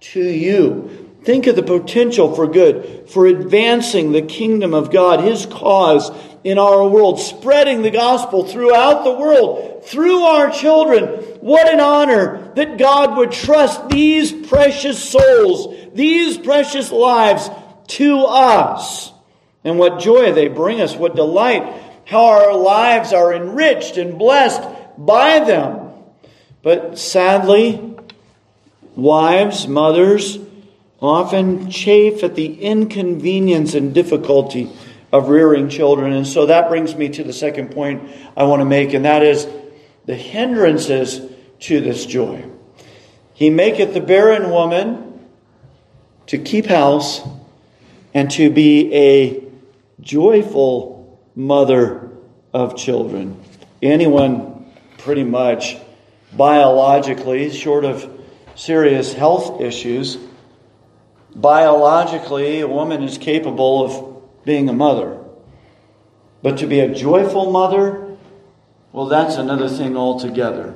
[0.00, 1.07] to you.
[1.22, 6.10] Think of the potential for good, for advancing the kingdom of God, His cause
[6.44, 11.04] in our world, spreading the gospel throughout the world, through our children.
[11.40, 17.50] What an honor that God would trust these precious souls, these precious lives
[17.88, 19.12] to us.
[19.64, 24.62] And what joy they bring us, what delight, how our lives are enriched and blessed
[24.96, 25.90] by them.
[26.62, 27.96] But sadly,
[28.94, 30.38] wives, mothers,
[31.00, 34.70] often chafe at the inconvenience and difficulty
[35.12, 36.12] of rearing children.
[36.12, 39.22] And so that brings me to the second point I want to make, and that
[39.22, 39.46] is
[40.06, 41.20] the hindrances
[41.60, 42.44] to this joy.
[43.34, 45.20] He maketh the barren woman
[46.26, 47.20] to keep house
[48.12, 49.44] and to be a
[50.00, 52.10] joyful mother
[52.52, 53.40] of children.
[53.80, 55.76] Anyone, pretty much,
[56.36, 58.10] biologically, short of
[58.56, 60.18] serious health issues,
[61.40, 65.18] biologically, a woman is capable of being a mother.
[66.42, 68.16] But to be a joyful mother,
[68.92, 70.74] well, that's another thing altogether.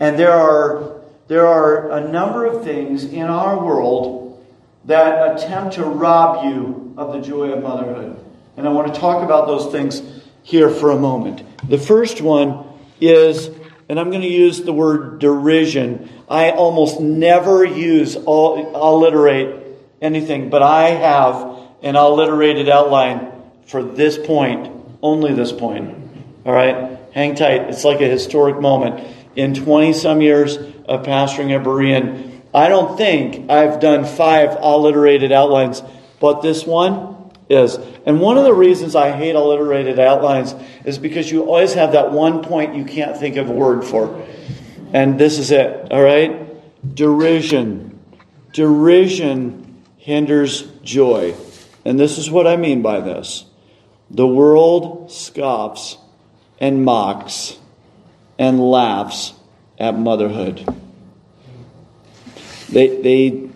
[0.00, 4.44] And there are, there are a number of things in our world
[4.84, 8.22] that attempt to rob you of the joy of motherhood.
[8.56, 10.02] And I want to talk about those things
[10.42, 11.42] here for a moment.
[11.68, 12.66] The first one
[13.00, 13.50] is
[13.88, 16.08] and I'm going to use the word derision.
[16.28, 19.63] I almost never use all, alliterate
[20.04, 23.32] anything, but I have an alliterated outline
[23.66, 24.70] for this point,
[25.02, 25.96] only this point.
[26.44, 26.98] All right?
[27.12, 27.62] Hang tight.
[27.62, 29.06] It's like a historic moment.
[29.34, 35.32] In 20 some years of pastoring at Berean, I don't think I've done five alliterated
[35.32, 35.82] outlines,
[36.20, 37.78] but this one is.
[38.06, 42.12] And one of the reasons I hate alliterated outlines is because you always have that
[42.12, 44.24] one point you can't think of a word for.
[44.92, 46.40] And this is it, all right?
[46.94, 47.98] Derision.
[48.52, 49.63] Derision
[50.04, 51.34] hinders joy.
[51.82, 53.46] And this is what I mean by this
[54.10, 55.96] the world scoffs
[56.60, 57.58] and mocks
[58.38, 59.32] and laughs
[59.78, 60.68] at motherhood.
[62.68, 63.50] They, they,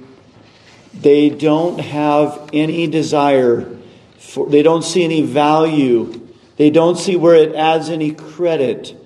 [0.95, 3.77] they don't have any desire,
[4.19, 8.97] for, they don't see any value, they don't see where it adds any credit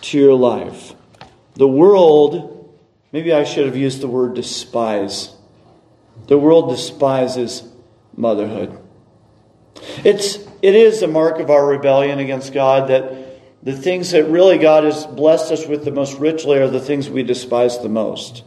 [0.00, 0.94] to your life.
[1.54, 2.74] The world,
[3.12, 5.34] maybe I should have used the word despise.
[6.26, 7.62] The world despises
[8.14, 8.78] motherhood.
[10.04, 13.28] It's, it is a mark of our rebellion against God that
[13.62, 17.08] the things that really God has blessed us with the most richly are the things
[17.08, 18.44] we despise the most.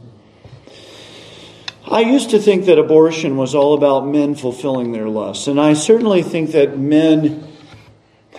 [1.89, 5.73] I used to think that abortion was all about men fulfilling their lusts, and I
[5.73, 7.47] certainly think that men.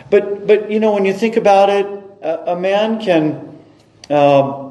[0.09, 1.87] But but you know when you think about it,
[2.23, 3.59] a, a man can
[4.09, 4.71] uh,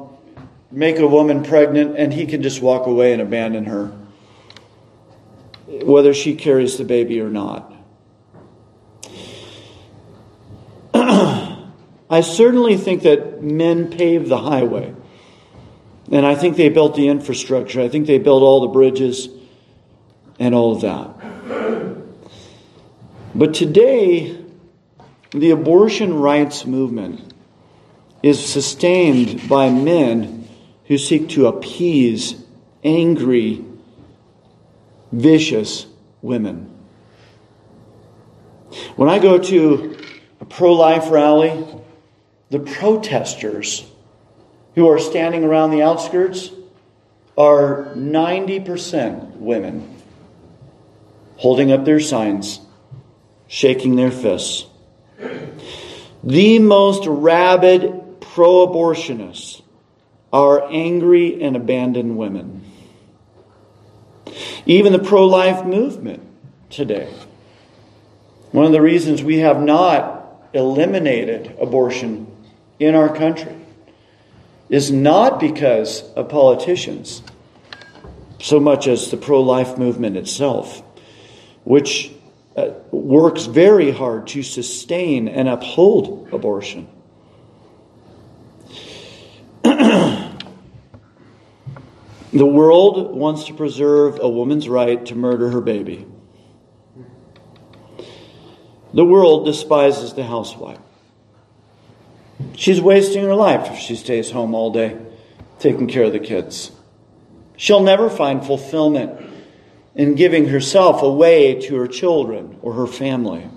[0.72, 3.92] make a woman pregnant, and he can just walk away and abandon her,
[5.66, 7.72] whether she carries the baby or not.
[10.94, 14.94] I certainly think that men paved the highway.
[16.10, 17.80] And I think they built the infrastructure.
[17.80, 19.28] I think they built all the bridges
[20.38, 21.22] and all of that.
[23.34, 24.36] But today,
[25.30, 27.32] the abortion rights movement
[28.22, 30.46] is sustained by men
[30.86, 32.34] who seek to appease
[32.84, 33.64] angry,
[35.12, 35.86] vicious
[36.22, 36.70] women.
[38.96, 39.96] When I go to
[40.40, 41.64] a pro life rally,
[42.50, 43.86] the protesters
[44.74, 46.50] who are standing around the outskirts
[47.36, 49.96] are 90% women
[51.36, 52.60] holding up their signs,
[53.48, 54.66] shaking their fists.
[56.22, 59.60] The most rabid pro abortionists
[60.32, 62.71] are angry and abandoned women.
[64.66, 66.22] Even the pro life movement
[66.70, 67.12] today.
[68.52, 72.26] One of the reasons we have not eliminated abortion
[72.78, 73.56] in our country
[74.68, 77.22] is not because of politicians
[78.40, 80.82] so much as the pro life movement itself,
[81.64, 82.10] which
[82.56, 86.88] uh, works very hard to sustain and uphold abortion.
[92.32, 96.06] the world wants to preserve a woman's right to murder her baby.
[98.94, 100.78] The world despises the housewife.
[102.56, 104.98] She's wasting her life if she stays home all day
[105.58, 106.72] taking care of the kids.
[107.56, 109.20] She'll never find fulfillment
[109.94, 113.48] in giving herself away to her children or her family.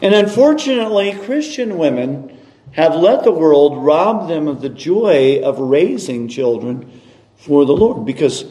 [0.00, 2.38] And unfortunately, Christian women
[2.72, 6.97] have let the world rob them of the joy of raising children
[7.38, 8.44] for the Lord because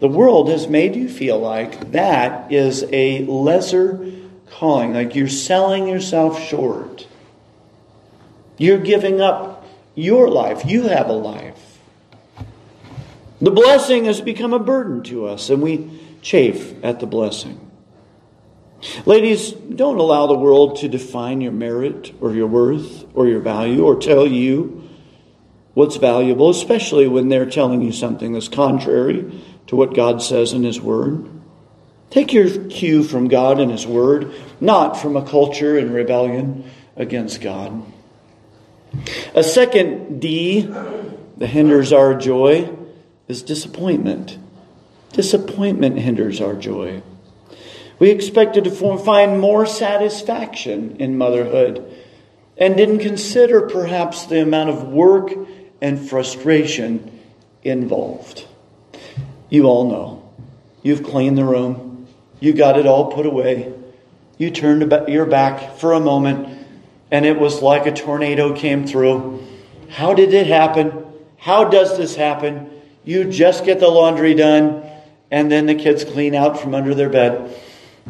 [0.00, 4.12] the world has made you feel like that is a lesser
[4.50, 7.06] calling, like you're selling yourself short.
[8.58, 10.64] You're giving up your life.
[10.64, 11.78] You have a life.
[13.40, 17.60] The blessing has become a burden to us, and we chafe at the blessing.
[19.04, 23.84] Ladies, don't allow the world to define your merit or your worth or your value
[23.84, 24.85] or tell you
[25.76, 29.30] what's valuable, especially when they're telling you something that's contrary
[29.66, 31.28] to what God says in His Word.
[32.08, 36.64] Take your cue from God and His Word, not from a culture in rebellion
[36.96, 37.82] against God.
[39.34, 42.74] A second D that hinders our joy
[43.28, 44.38] is disappointment.
[45.12, 47.02] Disappointment hinders our joy.
[47.98, 51.84] We expected to find more satisfaction in motherhood
[52.56, 55.34] and didn't consider perhaps the amount of work
[55.80, 57.20] and frustration
[57.62, 58.46] involved.
[59.48, 60.32] You all know.
[60.82, 62.06] You've cleaned the room,
[62.38, 63.72] you got it all put away,
[64.38, 66.56] you turned your back for a moment
[67.10, 69.44] and it was like a tornado came through.
[69.88, 71.04] How did it happen?
[71.38, 72.70] How does this happen?
[73.04, 74.84] You just get the laundry done,
[75.30, 77.54] and then the kids clean out from under their bed,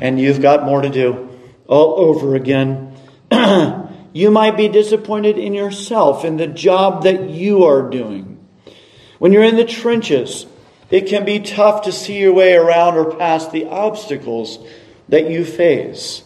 [0.01, 1.29] and you've got more to do
[1.67, 2.97] all over again.
[4.17, 8.43] You might be disappointed in yourself, in the job that you are doing.
[9.19, 10.47] When you're in the trenches,
[10.89, 14.59] it can be tough to see your way around or past the obstacles
[15.11, 16.23] that you face.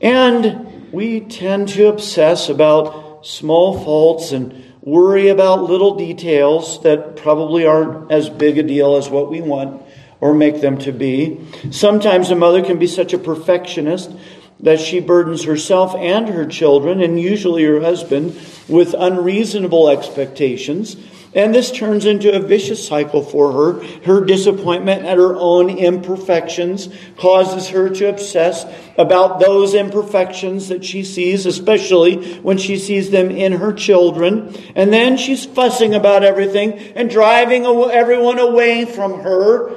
[0.00, 7.66] And we tend to obsess about small faults and worry about little details that probably
[7.66, 9.82] aren't as big a deal as what we want
[10.20, 11.40] or make them to be.
[11.72, 14.12] Sometimes a mother can be such a perfectionist
[14.60, 18.38] that she burdens herself and her children, and usually her husband,
[18.68, 20.96] with unreasonable expectations.
[21.34, 23.84] And this turns into a vicious cycle for her.
[24.04, 26.88] Her disappointment at her own imperfections
[27.18, 28.64] causes her to obsess
[28.96, 34.56] about those imperfections that she sees, especially when she sees them in her children.
[34.74, 39.74] And then she's fussing about everything and driving everyone away from her.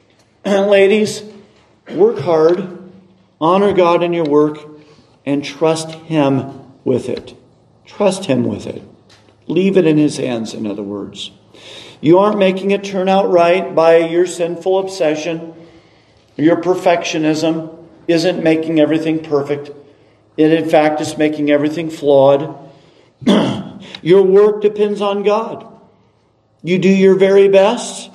[0.44, 1.24] Ladies,
[1.90, 2.79] work hard
[3.40, 4.58] Honor God in your work
[5.24, 7.34] and trust Him with it.
[7.86, 8.82] Trust Him with it.
[9.46, 11.30] Leave it in His hands, in other words.
[12.00, 15.54] You aren't making it turn out right by your sinful obsession.
[16.36, 17.76] Your perfectionism
[18.08, 19.70] isn't making everything perfect.
[20.36, 22.70] It, in fact, is making everything flawed.
[24.02, 25.66] your work depends on God.
[26.62, 28.10] You do your very best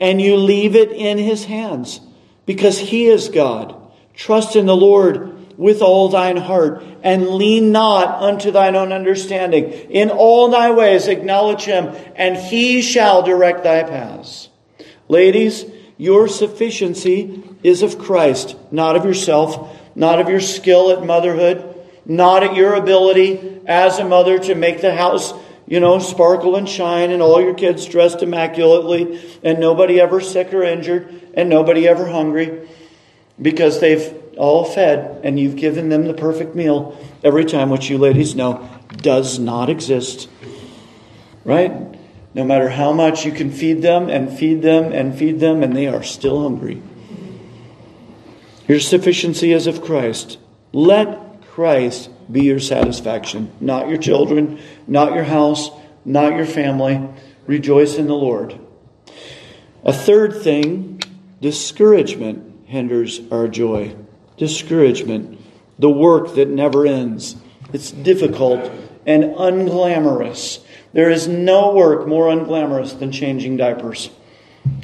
[0.00, 2.00] and you leave it in His hands
[2.46, 3.75] because He is God.
[4.16, 9.64] Trust in the Lord with all thine heart, and lean not unto thine own understanding.
[9.90, 14.48] In all thy ways acknowledge him, and he shall direct thy paths.
[15.08, 15.64] Ladies,
[15.96, 22.42] your sufficiency is of Christ, not of yourself, not of your skill at motherhood, not
[22.42, 25.32] at your ability as a mother to make the house,
[25.66, 30.52] you know, sparkle and shine, and all your kids dressed immaculately, and nobody ever sick
[30.52, 32.68] or injured, and nobody ever hungry
[33.40, 37.98] because they've all fed and you've given them the perfect meal every time, which you
[37.98, 40.28] ladies know does not exist.
[41.44, 41.72] Right?
[42.34, 45.74] No matter how much you can feed them and feed them and feed them, and
[45.74, 46.82] they are still hungry.
[48.68, 50.38] Your sufficiency is of Christ.
[50.72, 55.70] Let Christ be your satisfaction, not your children, not your house,
[56.04, 57.08] not your family.
[57.46, 58.58] Rejoice in the Lord.
[59.84, 61.00] A third thing
[61.40, 63.96] discouragement hinders our joy.
[64.36, 65.40] Discouragement,
[65.78, 67.36] the work that never ends.
[67.72, 68.70] It's difficult
[69.06, 70.62] and unglamorous.
[70.92, 74.10] There is no work more unglamorous than changing diapers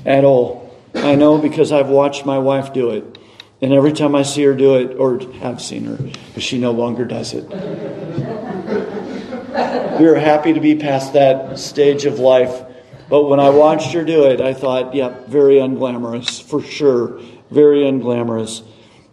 [0.06, 0.74] at all.
[0.94, 3.18] I know because I've watched my wife do it.
[3.60, 5.98] And every time I see her do it, or have seen her,
[6.34, 7.48] but she no longer does it.
[10.00, 12.64] we are happy to be past that stage of life.
[13.08, 17.20] But when I watched her do it, I thought, yep, yeah, very unglamorous, for sure
[17.52, 18.62] very unglamorous.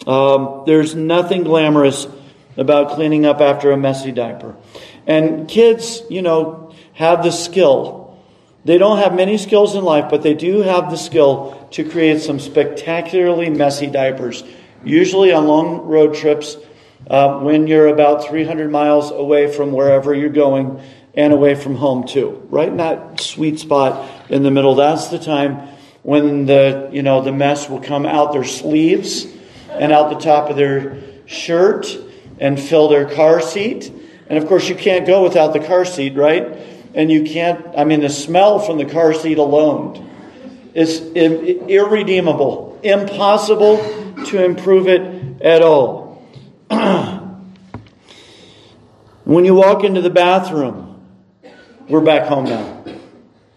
[0.07, 2.07] Um, there's nothing glamorous
[2.57, 4.55] about cleaning up after a messy diaper.
[5.07, 8.17] And kids, you know, have the skill.
[8.65, 12.21] They don't have many skills in life, but they do have the skill to create
[12.21, 14.43] some spectacularly messy diapers.
[14.83, 16.57] Usually on long road trips,
[17.09, 20.81] uh, when you're about 300 miles away from wherever you're going
[21.13, 22.45] and away from home, too.
[22.49, 25.68] Right in that sweet spot in the middle, that's the time
[26.03, 29.25] when the you know the mess will come out their sleeves
[29.71, 31.97] and out the top of their shirt
[32.39, 33.91] and fill their car seat.
[34.27, 36.57] And of course, you can't go without the car seat, right?
[36.93, 37.65] And you can't.
[37.77, 40.09] I mean, the smell from the car seat alone
[40.73, 43.77] is irredeemable, impossible
[44.25, 46.23] to improve it at all.
[49.23, 51.01] when you walk into the bathroom,
[51.87, 52.83] we're back home now.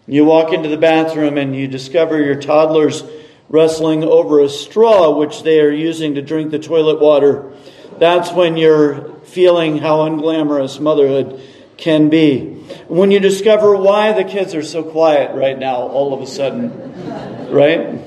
[0.05, 3.03] You walk into the bathroom and you discover your toddler's
[3.47, 7.53] wrestling over a straw which they are using to drink the toilet water.
[7.99, 11.41] That's when you're feeling how unglamorous motherhood
[11.77, 12.53] can be.
[12.87, 17.49] When you discover why the kids are so quiet right now, all of a sudden,
[17.49, 18.01] right?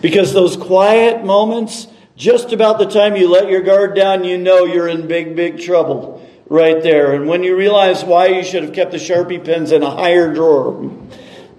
[0.00, 1.86] Because those quiet moments,
[2.16, 5.60] just about the time you let your guard down, you know you're in big, big
[5.60, 7.14] trouble right there.
[7.14, 10.32] And when you realize why you should have kept the Sharpie pens in a higher
[10.32, 10.90] drawer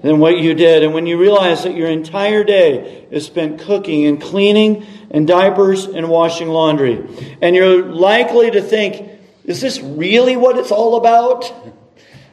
[0.01, 4.05] than what you did, and when you realize that your entire day is spent cooking
[4.05, 7.05] and cleaning and diapers and washing laundry,
[7.41, 9.09] and you're likely to think,
[9.43, 11.53] is this really what it's all about?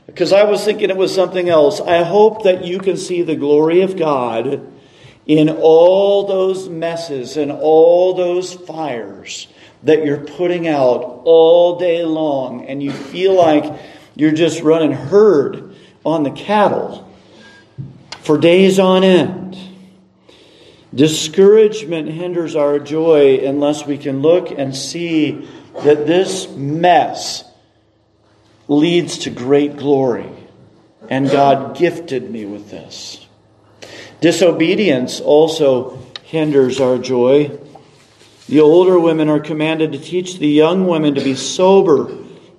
[0.07, 1.81] Because I was thinking it was something else.
[1.81, 4.73] I hope that you can see the glory of God
[5.27, 9.49] in all those messes and all those fires
[9.87, 13.80] that you're putting out all day long and you feel like
[14.14, 15.74] you're just running herd
[16.05, 17.09] on the cattle
[18.22, 19.57] for days on end.
[20.95, 25.49] Discouragement hinders our joy unless we can look and see
[25.82, 27.45] that this mess
[28.66, 30.30] leads to great glory,
[31.09, 33.26] and God gifted me with this.
[34.20, 37.59] Disobedience also hinders our joy.
[38.49, 42.16] The older women are commanded to teach the young women to be sober,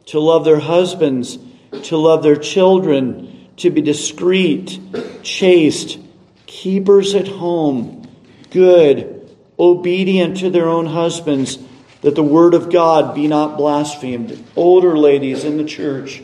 [0.07, 1.37] to love their husbands,
[1.83, 4.79] to love their children, to be discreet,
[5.23, 5.99] chaste,
[6.45, 8.07] keepers at home,
[8.51, 11.57] good, obedient to their own husbands,
[12.01, 14.43] that the word of God be not blasphemed.
[14.55, 16.21] Older ladies in the church,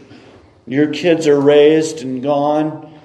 [0.67, 2.99] your kids are raised and gone.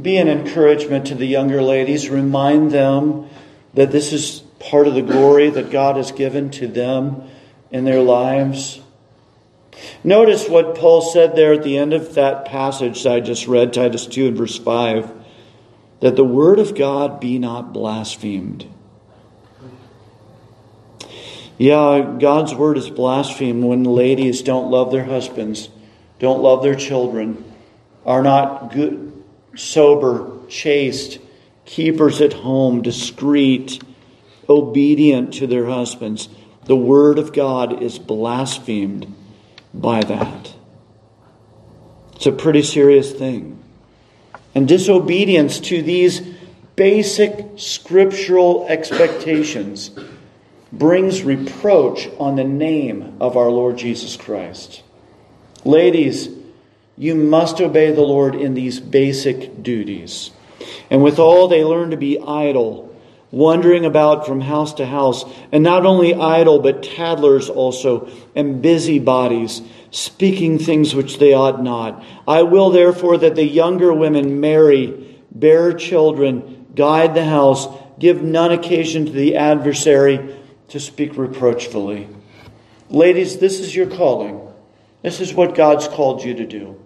[0.00, 2.10] Be an encouragement to the younger ladies.
[2.10, 3.28] Remind them
[3.74, 7.22] that this is part of the glory that God has given to them
[7.70, 8.80] in their lives.
[10.02, 13.72] Notice what Paul said there at the end of that passage that I just read,
[13.72, 15.12] Titus 2 and verse 5,
[16.00, 18.66] that the word of God be not blasphemed.
[21.58, 25.70] Yeah, God's word is blasphemed when ladies don't love their husbands,
[26.18, 27.44] don't love their children,
[28.04, 31.18] are not good, sober, chaste,
[31.64, 33.82] keepers at home, discreet,
[34.48, 36.28] obedient to their husbands.
[36.64, 39.12] The word of God is blasphemed
[39.72, 40.54] by that.
[42.14, 43.62] It's a pretty serious thing.
[44.54, 46.22] And disobedience to these
[46.76, 49.90] basic scriptural expectations
[50.72, 54.82] brings reproach on the name of our Lord Jesus Christ.
[55.64, 56.28] Ladies,
[56.96, 60.30] you must obey the Lord in these basic duties.
[60.90, 62.85] And with all, they learn to be idle,
[63.36, 65.22] wandering about from house to house,
[65.52, 69.60] and not only idle, but tattlers also, and busybodies,
[69.90, 72.02] speaking things which they ought not.
[72.26, 77.68] I will therefore that the younger women marry, bear children, guide the house,
[77.98, 80.34] give none occasion to the adversary
[80.68, 82.08] to speak reproachfully.
[82.88, 84.40] Ladies, this is your calling.
[85.02, 86.82] This is what God's called you to do.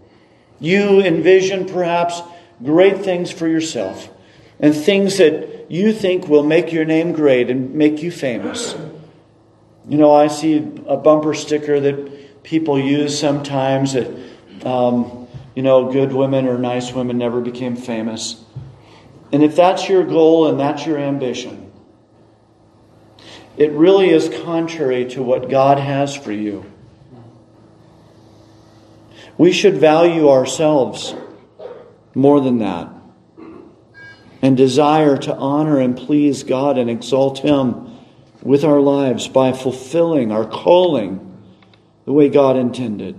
[0.58, 2.20] You envision perhaps
[2.60, 4.10] great things for yourself
[4.58, 8.74] and things that you think will make your name great and make you famous.
[9.88, 14.08] You know, I see a bumper sticker that people use sometimes that,
[14.66, 18.44] um, you know, good women or nice women never became famous.
[19.30, 21.70] And if that's your goal and that's your ambition,
[23.56, 26.64] it really is contrary to what God has for you.
[29.38, 31.14] We should value ourselves
[32.12, 32.99] more than that
[34.42, 37.90] and desire to honor and please God and exalt Him
[38.42, 41.26] with our lives by fulfilling our calling
[42.06, 43.18] the way God intended.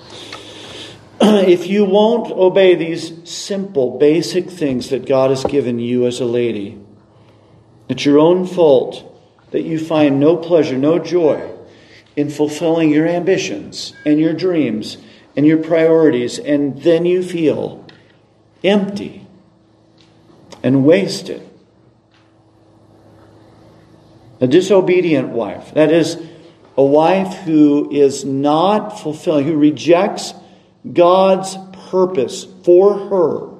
[1.20, 6.24] if you won't obey these simple, basic things that God has given you as a
[6.24, 6.80] lady,
[7.88, 9.06] it's your own fault
[9.52, 11.50] that you find no pleasure, no joy
[12.16, 14.96] in fulfilling your ambitions and your dreams
[15.36, 17.84] and your priorities, and then you feel
[18.64, 19.19] empty
[20.62, 21.46] and wasted.
[24.40, 26.20] A disobedient wife, that is,
[26.76, 30.32] a wife who is not fulfilling, who rejects
[30.90, 31.56] God's
[31.90, 33.50] purpose for her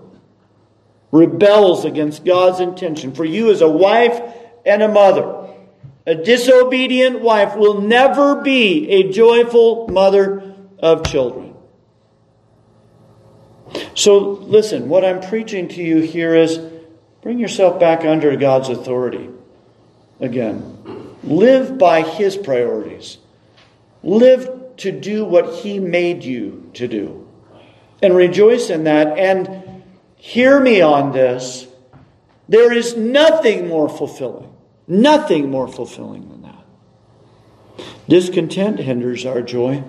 [1.12, 3.12] rebels against God's intention.
[3.12, 4.20] For you, as a wife
[4.64, 5.48] and a mother,
[6.06, 11.54] a disobedient wife will never be a joyful mother of children.
[13.94, 16.58] So, listen, what I'm preaching to you here is
[17.22, 19.28] bring yourself back under God's authority.
[20.20, 23.18] Again, live by His priorities,
[24.02, 27.28] live to do what He made you to do,
[28.02, 29.18] and rejoice in that.
[29.18, 29.70] And
[30.20, 31.66] Hear me on this.
[32.46, 34.52] There is nothing more fulfilling,
[34.86, 37.86] nothing more fulfilling than that.
[38.06, 39.82] Discontent hinders our joy.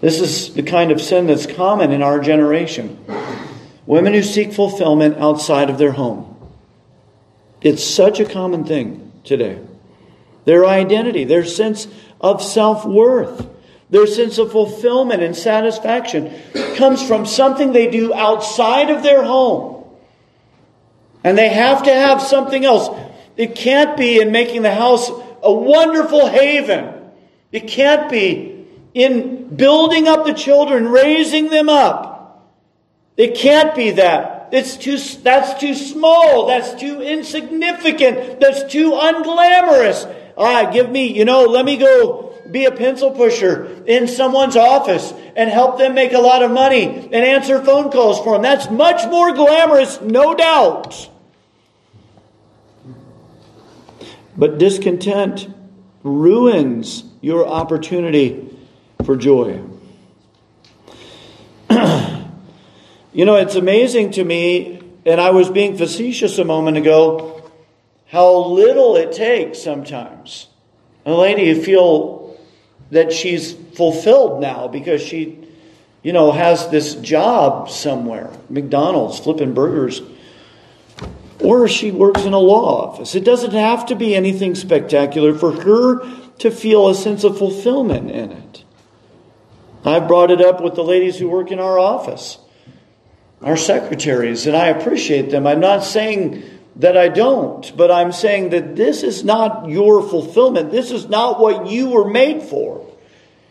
[0.00, 2.98] This is the kind of sin that's common in our generation.
[3.86, 6.34] Women who seek fulfillment outside of their home.
[7.60, 9.60] It's such a common thing today.
[10.44, 11.88] Their identity, their sense
[12.20, 13.46] of self worth
[13.88, 16.32] their sense of fulfillment and satisfaction
[16.76, 19.84] comes from something they do outside of their home.
[21.22, 22.88] And they have to have something else.
[23.36, 25.08] It can't be in making the house
[25.42, 26.94] a wonderful haven.
[27.52, 32.15] It can't be in building up the children, raising them up.
[33.16, 34.48] It can't be that.
[34.52, 36.46] It's too, that's too small.
[36.46, 38.40] That's too insignificant.
[38.40, 40.14] That's too unglamorous.
[40.38, 45.12] Ah, give me, you know, let me go be a pencil pusher in someone's office
[45.34, 48.42] and help them make a lot of money and answer phone calls for them.
[48.42, 51.10] That's much more glamorous, no doubt.
[54.36, 55.48] But discontent
[56.02, 58.56] ruins your opportunity
[59.04, 59.62] for joy.
[63.16, 67.50] you know, it's amazing to me, and I was being facetious a moment ago,
[68.08, 70.48] how little it takes sometimes.
[71.06, 72.38] A lady feel
[72.90, 75.38] that she's fulfilled now because she,
[76.02, 80.02] you know, has this job somewhere, McDonald's, flipping burgers,
[81.40, 83.14] or she works in a law office.
[83.14, 86.06] It doesn't have to be anything spectacular for her
[86.40, 88.64] to feel a sense of fulfillment in it.
[89.86, 92.40] I've brought it up with the ladies who work in our office,
[93.42, 95.46] our secretaries, and I appreciate them.
[95.46, 96.42] I'm not saying
[96.76, 100.70] that I don't, but I'm saying that this is not your fulfillment.
[100.70, 102.86] This is not what you were made for.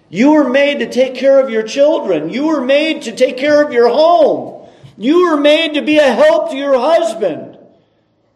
[0.10, 2.30] You were made to take care of your children.
[2.30, 4.70] You were made to take care of your home.
[4.98, 7.58] You were made to be a help to your husband.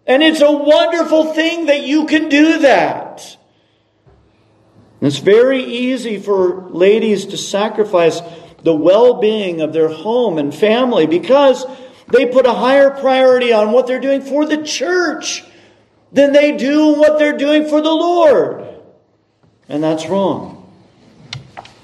[0.08, 3.38] And it's a wonderful thing that you can do that.
[5.02, 8.20] It's very easy for ladies to sacrifice
[8.64, 11.66] the well being of their home and family because
[12.08, 15.44] they put a higher priority on what they're doing for the church
[16.12, 18.68] than they do what they're doing for the Lord.
[19.68, 20.56] And that's wrong.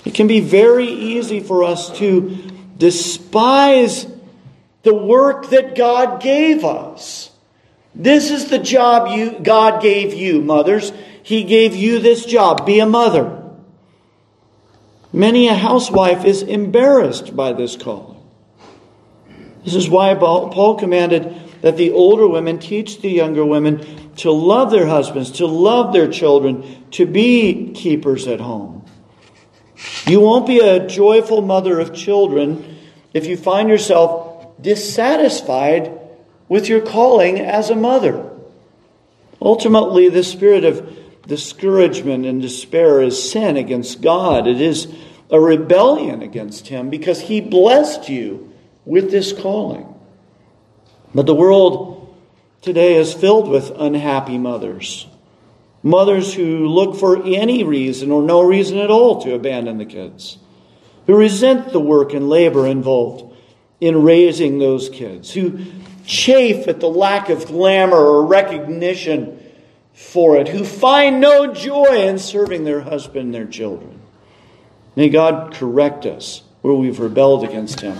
[0.03, 2.37] It can be very easy for us to
[2.77, 4.07] despise
[4.83, 7.31] the work that God gave us.
[7.93, 10.91] This is the job you, God gave you, mothers.
[11.23, 13.44] He gave you this job be a mother.
[15.15, 18.21] Many a housewife is embarrassed by this calling.
[19.63, 24.71] This is why Paul commanded that the older women teach the younger women to love
[24.71, 28.85] their husbands, to love their children, to be keepers at home.
[30.05, 32.77] You won't be a joyful mother of children
[33.13, 35.97] if you find yourself dissatisfied
[36.49, 38.31] with your calling as a mother.
[39.41, 44.47] Ultimately, the spirit of discouragement and despair is sin against God.
[44.47, 44.87] It is
[45.29, 48.53] a rebellion against Him because He blessed you
[48.85, 49.93] with this calling.
[51.13, 52.15] But the world
[52.61, 55.07] today is filled with unhappy mothers.
[55.81, 60.37] Mothers who look for any reason or no reason at all to abandon the kids,
[61.05, 63.35] who resent the work and labor involved
[63.79, 65.59] in raising those kids, who
[66.05, 69.39] chafe at the lack of glamour or recognition
[69.95, 74.01] for it, who find no joy in serving their husband and their children.
[74.95, 77.97] May God correct us where we've rebelled against Him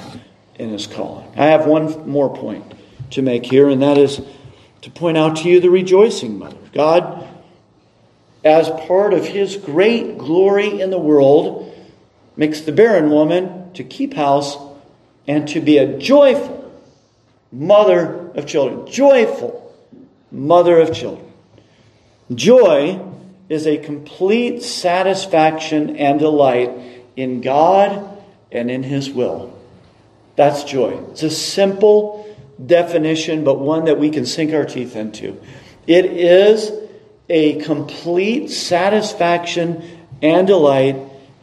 [0.55, 1.27] in His calling.
[1.37, 2.73] I have one more point
[3.11, 4.21] to make here, and that is
[4.81, 6.57] to point out to you the rejoicing mother.
[6.73, 7.27] God,
[8.43, 11.73] as part of His great glory in the world,
[12.35, 14.57] makes the barren woman to keep house
[15.27, 16.73] and to be a joyful
[17.53, 18.85] mother of children.
[18.85, 19.73] Joyful
[20.29, 21.24] mother of children.
[22.33, 22.99] Joy
[23.49, 26.71] is a complete satisfaction and delight
[27.15, 28.21] in God
[28.51, 29.57] and in His will.
[30.35, 31.03] That's joy.
[31.11, 35.39] It's a simple definition, but one that we can sink our teeth into.
[35.87, 36.71] It is
[37.29, 39.83] a complete satisfaction
[40.21, 40.97] and delight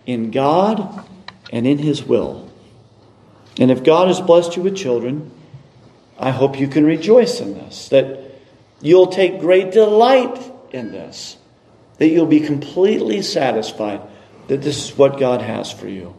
[0.04, 1.06] in God
[1.52, 2.50] and in His will.
[3.58, 5.30] And if God has blessed you with children,
[6.18, 8.32] I hope you can rejoice in this, that
[8.80, 11.36] you'll take great delight in this,
[11.98, 14.00] that you'll be completely satisfied
[14.48, 16.14] that this is what God has for you.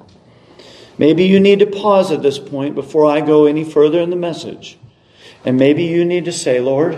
[0.97, 4.15] Maybe you need to pause at this point before I go any further in the
[4.15, 4.77] message.
[5.43, 6.97] And maybe you need to say, Lord,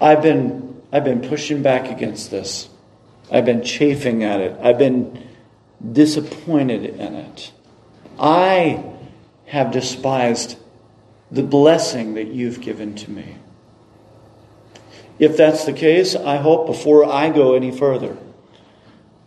[0.00, 2.68] I've been, I've been pushing back against this.
[3.30, 4.56] I've been chafing at it.
[4.62, 5.28] I've been
[5.92, 7.52] disappointed in it.
[8.18, 8.84] I
[9.46, 10.56] have despised
[11.30, 13.36] the blessing that you've given to me.
[15.20, 18.16] If that's the case, I hope before I go any further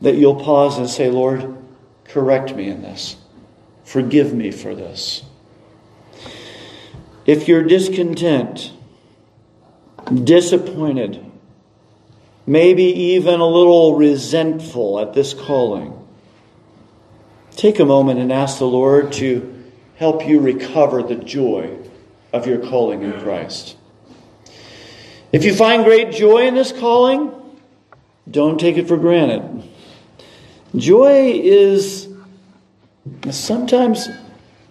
[0.01, 1.55] that you'll pause and say, Lord,
[2.05, 3.15] correct me in this.
[3.83, 5.21] Forgive me for this.
[7.27, 8.71] If you're discontent,
[10.11, 11.23] disappointed,
[12.47, 15.93] maybe even a little resentful at this calling,
[17.51, 19.63] take a moment and ask the Lord to
[19.97, 21.77] help you recover the joy
[22.33, 23.77] of your calling in Christ.
[25.33, 27.31] If you find great joy in this calling,
[28.29, 29.63] don't take it for granted.
[30.75, 32.07] Joy is
[33.31, 34.09] sometimes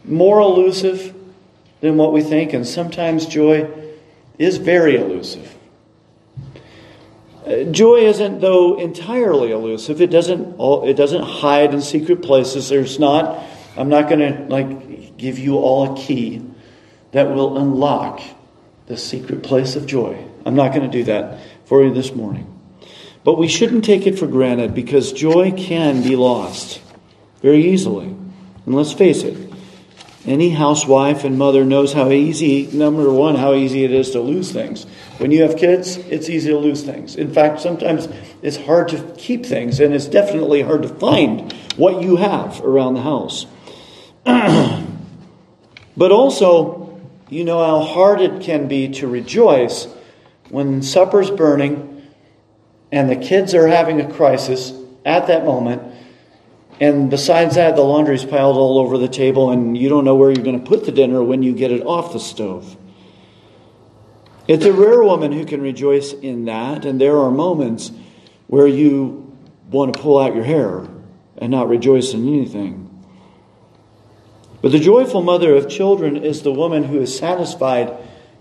[0.05, 1.15] more elusive
[1.81, 3.69] than what we think, and sometimes joy
[4.39, 5.53] is very elusive.
[7.45, 10.01] Uh, joy isn't, though, entirely elusive.
[10.01, 10.61] It doesn't.
[10.61, 12.69] It doesn't hide in secret places.
[12.69, 13.45] There's not.
[13.77, 16.41] I'm not going to like give you all a key
[17.11, 18.21] that will unlock
[18.87, 20.29] the secret place of joy.
[20.45, 22.49] I'm not going to do that for you this morning.
[23.25, 26.81] But we shouldn't take it for granted because joy can be lost
[27.41, 28.07] very easily.
[28.07, 29.53] And let's face it,
[30.25, 34.53] any housewife and mother knows how easy, number one, how easy it is to lose
[34.53, 34.85] things.
[35.19, 37.17] When you have kids, it's easy to lose things.
[37.17, 38.09] In fact, sometimes
[38.41, 42.95] it's hard to keep things, and it's definitely hard to find what you have around
[42.95, 43.47] the house.
[45.97, 49.89] but also, you know how hard it can be to rejoice
[50.53, 52.07] when supper's burning
[52.93, 55.83] and the kids are having a crisis at that moment.
[56.79, 60.31] And besides that, the laundry's piled all over the table, and you don't know where
[60.31, 62.77] you're going to put the dinner when you get it off the stove.
[64.47, 67.91] It's a rare woman who can rejoice in that, and there are moments
[68.47, 69.35] where you
[69.71, 70.87] want to pull out your hair
[71.39, 72.91] and not rejoice in anything.
[74.61, 77.97] But the joyful mother of children is the woman who is satisfied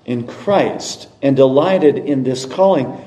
[0.06, 2.98] in Christ and delighted in this calling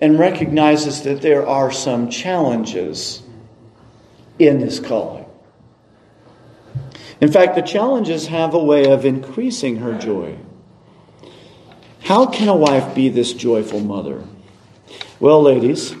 [0.00, 3.22] and recognizes that there are some challenges
[4.38, 5.24] in this calling.
[7.20, 10.36] In fact, the challenges have a way of increasing her joy.
[12.02, 14.24] How can a wife be this joyful mother?
[15.20, 15.94] Well, ladies,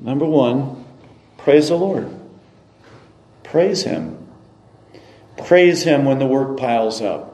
[0.00, 0.84] number one,
[1.38, 2.10] praise the Lord.
[3.42, 4.26] Praise Him.
[5.44, 7.33] Praise Him when the work piles up.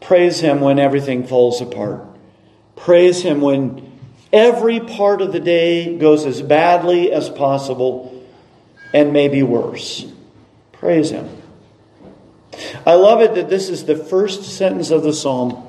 [0.00, 2.04] Praise Him when everything falls apart.
[2.76, 3.98] Praise Him when
[4.32, 8.24] every part of the day goes as badly as possible
[8.92, 10.06] and maybe worse.
[10.72, 11.28] Praise Him.
[12.86, 15.62] I love it that this is the first sentence of the psalm.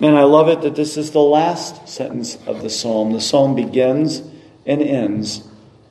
[0.00, 3.12] And I love it that this is the last sentence of the psalm.
[3.12, 4.22] The psalm begins
[4.66, 5.46] and ends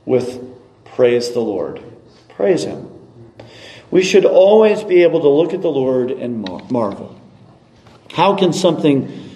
[0.05, 0.45] with
[0.86, 1.82] Praise the Lord.
[2.30, 2.89] Praise Him.
[3.91, 7.18] We should always be able to look at the Lord and marvel.
[8.14, 9.30] How can something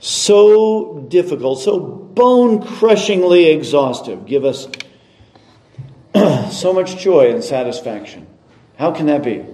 [0.00, 4.68] so difficult, so bone crushingly exhaustive, give us
[6.52, 8.26] so much joy and satisfaction.
[8.76, 9.44] How can that be?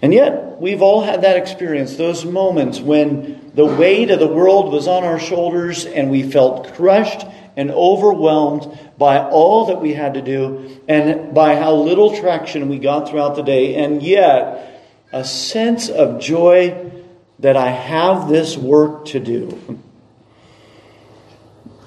[0.00, 4.72] And yet, we've all had that experience, those moments when the weight of the world
[4.72, 10.14] was on our shoulders and we felt crushed and overwhelmed by all that we had
[10.14, 14.82] to do and by how little traction we got throughout the day, and yet
[15.12, 16.92] a sense of joy
[17.38, 19.80] that I have this work to do.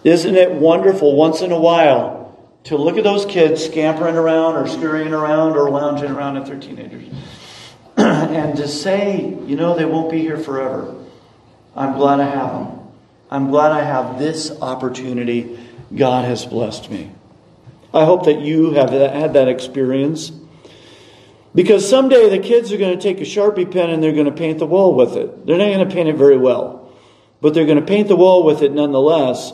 [0.03, 2.21] Isn't it wonderful once in a while
[2.63, 6.59] to look at those kids scampering around or scurrying around or lounging around if they're
[6.59, 7.07] teenagers
[7.97, 10.95] and to say, you know, they won't be here forever.
[11.75, 12.79] I'm glad I have them.
[13.29, 15.57] I'm glad I have this opportunity.
[15.95, 17.11] God has blessed me.
[17.93, 20.31] I hope that you have had that experience.
[21.53, 24.31] Because someday the kids are going to take a Sharpie pen and they're going to
[24.31, 25.45] paint the wall with it.
[25.45, 26.93] They're not going to paint it very well,
[27.41, 29.51] but they're going to paint the wall with it nonetheless.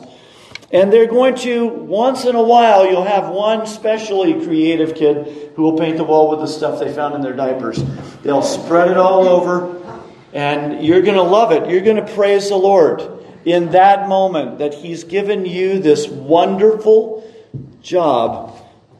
[0.70, 5.62] And they're going to, once in a while, you'll have one specially creative kid who
[5.62, 7.82] will paint the wall with the stuff they found in their diapers.
[8.22, 10.02] They'll spread it all over,
[10.34, 11.70] and you're going to love it.
[11.70, 13.02] You're going to praise the Lord
[13.46, 17.24] in that moment that He's given you this wonderful
[17.80, 18.54] job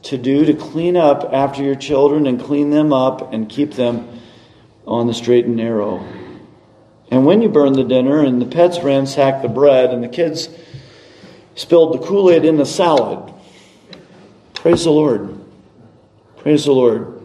[0.08, 4.20] to do to clean up after your children and clean them up and keep them
[4.86, 6.02] on the straight and narrow.
[7.10, 10.48] And when you burn the dinner and the pets ransack the bread and the kids
[11.56, 13.34] spilled the Kool Aid in the salad,
[14.54, 15.38] praise the Lord.
[16.38, 17.20] Praise the Lord.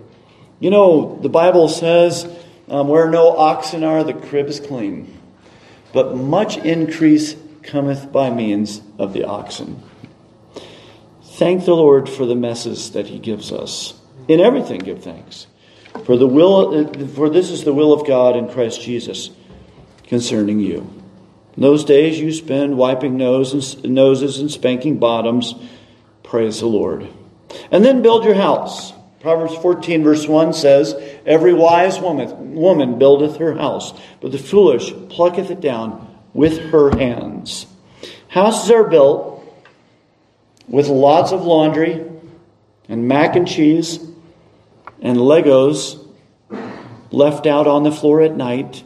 [0.59, 2.27] You know, the Bible says,
[2.67, 5.17] um, where no oxen are, the crib is clean.
[5.93, 9.81] But much increase cometh by means of the oxen.
[11.44, 13.96] Thank the Lord for the messes that He gives us.
[14.30, 15.46] In everything, give thanks.
[16.06, 19.30] For the will, for this is the will of God in Christ Jesus
[20.08, 20.89] concerning you.
[21.58, 25.54] In those days you spend wiping nose and, noses and spanking bottoms.
[26.24, 27.10] Praise the Lord.
[27.72, 28.94] And then build your house.
[29.20, 33.91] Proverbs 14, verse 1 says, Every wise woman, woman buildeth her house,
[34.22, 37.66] but the foolish plucketh it down with her hands.
[38.30, 39.32] Houses are built
[40.68, 42.05] with lots of laundry
[42.89, 43.99] and mac and cheese
[45.01, 45.99] and Legos
[47.11, 48.84] left out on the floor at night.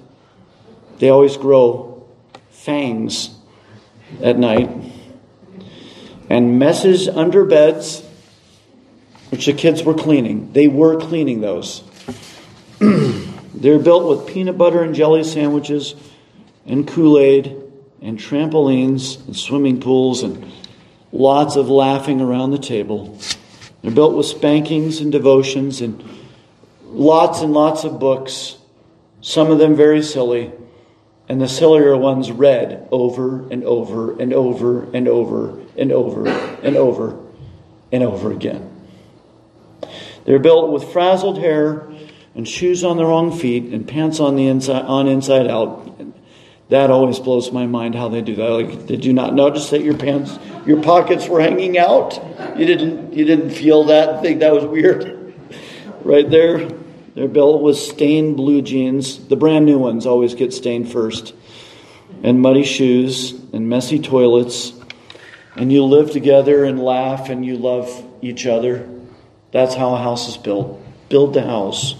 [0.99, 2.07] They always grow
[2.49, 3.29] fangs
[4.21, 4.69] at night.
[6.29, 8.03] And messes under beds,
[9.29, 10.51] which the kids were cleaning.
[10.51, 11.83] They were cleaning those.
[12.79, 15.95] They're built with peanut butter and jelly sandwiches
[16.65, 17.55] and Kool Aid
[18.01, 20.51] and trampolines and swimming pools and
[21.11, 23.17] lots of laughing around the table.
[23.81, 26.03] They're built with spankings and devotions and
[26.85, 28.57] lots and lots of books,
[29.21, 30.51] some of them very silly,
[31.29, 36.27] and the sillier ones read over and over and over and over and over
[36.63, 37.19] and over
[37.91, 38.73] and over again.
[40.25, 41.87] They're built with frazzled hair
[42.35, 45.89] and shoes on the wrong feet and pants on the inside on inside out.
[46.69, 48.49] That always blows my mind how they do that.
[48.49, 52.19] Like, did you not notice that your pants, your pockets were hanging out?
[52.57, 54.21] You didn't, you didn't feel that?
[54.21, 55.13] Think that was weird?
[56.03, 56.69] Right there,
[57.15, 59.27] their belt was stained blue jeans.
[59.27, 61.33] The brand new ones always get stained first,
[62.23, 64.71] and muddy shoes and messy toilets.
[65.57, 68.87] And you live together and laugh and you love each other.
[69.51, 70.79] That's how a house is built.
[71.09, 71.95] Build the house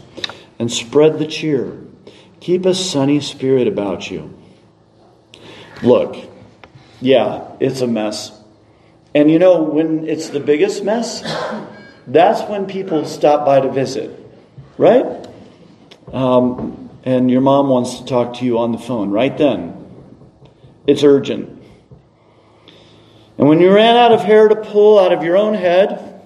[0.59, 1.81] and spread the cheer.
[2.39, 4.36] Keep a sunny spirit about you.
[5.83, 6.15] Look,
[7.01, 8.31] yeah, it's a mess.
[9.13, 11.21] And you know, when it's the biggest mess,
[12.07, 14.11] that's when people stop by to visit,
[14.77, 15.05] right?
[16.11, 19.73] Um, and your mom wants to talk to you on the phone right then.
[20.85, 21.61] It's urgent.
[23.37, 26.21] And when you ran out of hair to pull out of your own head,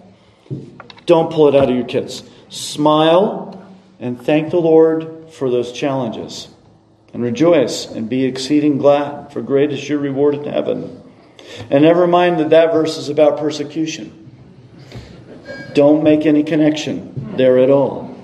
[1.05, 2.23] don't pull it out of your kids.
[2.49, 3.67] Smile
[3.99, 6.47] and thank the Lord for those challenges.
[7.13, 11.01] And rejoice and be exceeding glad, for great is your reward in heaven.
[11.69, 14.29] And never mind that that verse is about persecution.
[15.73, 18.15] Don't make any connection there at all.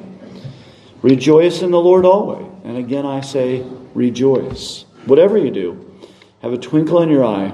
[1.02, 2.46] Rejoice in the Lord always.
[2.64, 4.86] And again, I say, rejoice.
[5.06, 6.00] Whatever you do,
[6.42, 7.54] have a twinkle in your eye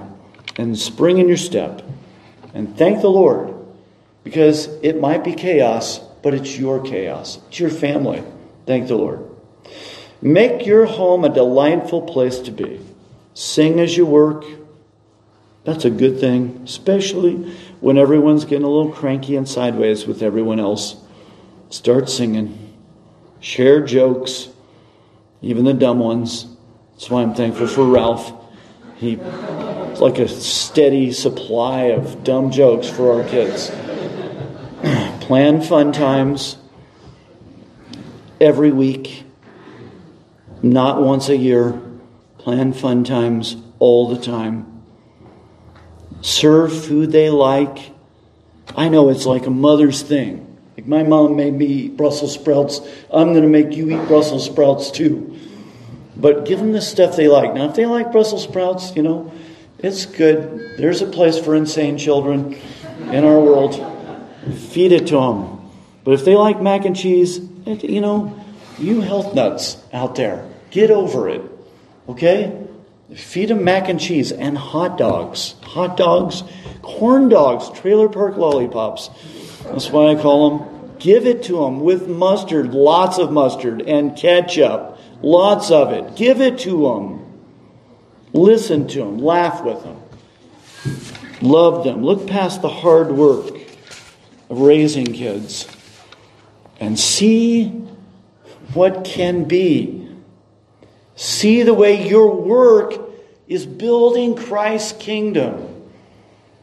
[0.58, 1.82] and spring in your step.
[2.54, 3.54] And thank the Lord
[4.24, 8.24] because it might be chaos, but it's your chaos, it's your family.
[8.66, 9.33] Thank the Lord.
[10.24, 12.80] Make your home a delightful place to be.
[13.34, 14.46] Sing as you work.
[15.66, 17.34] That's a good thing, especially
[17.82, 20.96] when everyone's getting a little cranky and sideways with everyone else.
[21.70, 22.74] Start singing.
[23.42, 24.48] Share jokes,
[25.42, 26.48] even the dumb ones.
[26.94, 28.32] That's why I'm thankful for Ralph.
[28.96, 33.72] He's like a steady supply of dumb jokes for our kids.
[35.26, 36.56] Plan fun times
[38.40, 39.26] every week,
[40.64, 41.80] not once a year.
[42.40, 44.84] Plan fun times all the time.
[46.22, 47.92] Serve food they like.
[48.76, 50.58] I know it's like a mother's thing.
[50.76, 52.80] Like my mom made me eat Brussels sprouts.
[53.12, 55.38] I'm going to make you eat Brussels sprouts too.
[56.16, 57.54] But give them the stuff they like.
[57.54, 59.34] Now, if they like Brussels sprouts, you know,
[59.80, 60.78] it's good.
[60.78, 62.58] There's a place for insane children
[63.12, 63.76] in our world.
[64.70, 65.72] Feed it to them.
[66.04, 68.40] But if they like mac and cheese, you know,
[68.78, 71.42] you health nuts out there, get over it.
[72.10, 72.60] Okay?
[73.16, 75.56] Feed them mac and cheese and hot dogs.
[75.62, 76.44] Hot dogs,
[76.82, 79.10] corn dogs, trailer park lollipops.
[79.64, 80.92] That's what I call them.
[81.00, 86.16] Give it to them with mustard, lots of mustard, and ketchup, lots of it.
[86.16, 87.24] Give it to them.
[88.34, 90.02] Listen to them, laugh with them,
[91.44, 93.56] love them, look past the hard work
[94.50, 95.68] of raising kids
[96.80, 97.70] and see
[98.74, 100.03] what can be.
[101.16, 102.94] See the way your work
[103.48, 105.70] is building Christ's kingdom.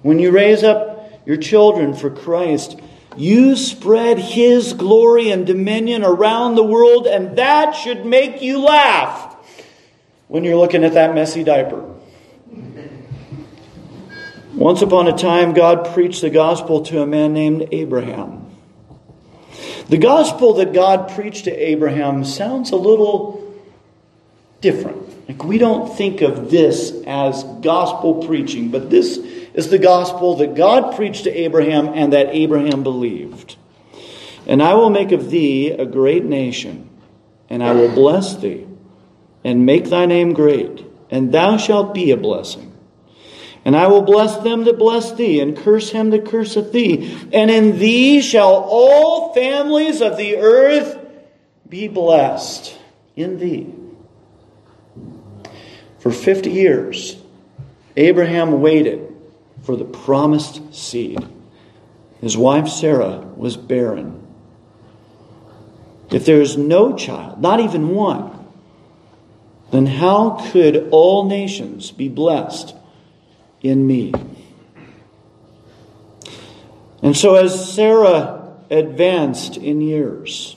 [0.03, 2.81] When you raise up your children for Christ,
[3.17, 9.37] you spread His glory and dominion around the world, and that should make you laugh
[10.29, 11.85] when you're looking at that messy diaper.
[14.55, 18.47] Once upon a time, God preached the gospel to a man named Abraham.
[19.89, 23.40] The gospel that God preached to Abraham sounds a little
[24.61, 25.29] different.
[25.29, 30.55] Like we don't think of this as gospel preaching, but this is the gospel that
[30.55, 33.57] God preached to Abraham and that Abraham believed.
[34.47, 36.89] And I will make of thee a great nation,
[37.49, 38.67] and I will bless thee
[39.45, 42.71] and make thy name great, and thou shalt be a blessing.
[43.65, 47.19] And I will bless them that bless thee, and curse him that curseth thee.
[47.33, 50.99] And in thee shall all families of the earth
[51.69, 52.79] be blessed.
[53.17, 53.80] In thee.
[56.01, 57.17] For 50 years,
[57.97, 59.15] Abraham waited
[59.63, 61.19] for the promised seed.
[62.21, 64.27] His wife Sarah was barren.
[66.11, 68.47] If there is no child, not even one,
[69.71, 72.75] then how could all nations be blessed
[73.61, 74.13] in me?
[77.03, 80.57] And so, as Sarah advanced in years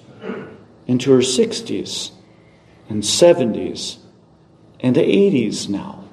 [0.87, 2.11] into her 60s
[2.89, 3.97] and 70s
[4.83, 6.03] and 80s now,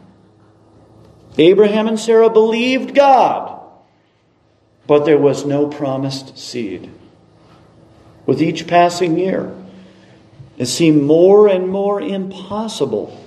[1.37, 3.61] Abraham and Sarah believed God,
[4.87, 6.91] but there was no promised seed.
[8.27, 9.55] With each passing year,
[10.57, 13.27] it seemed more and more impossible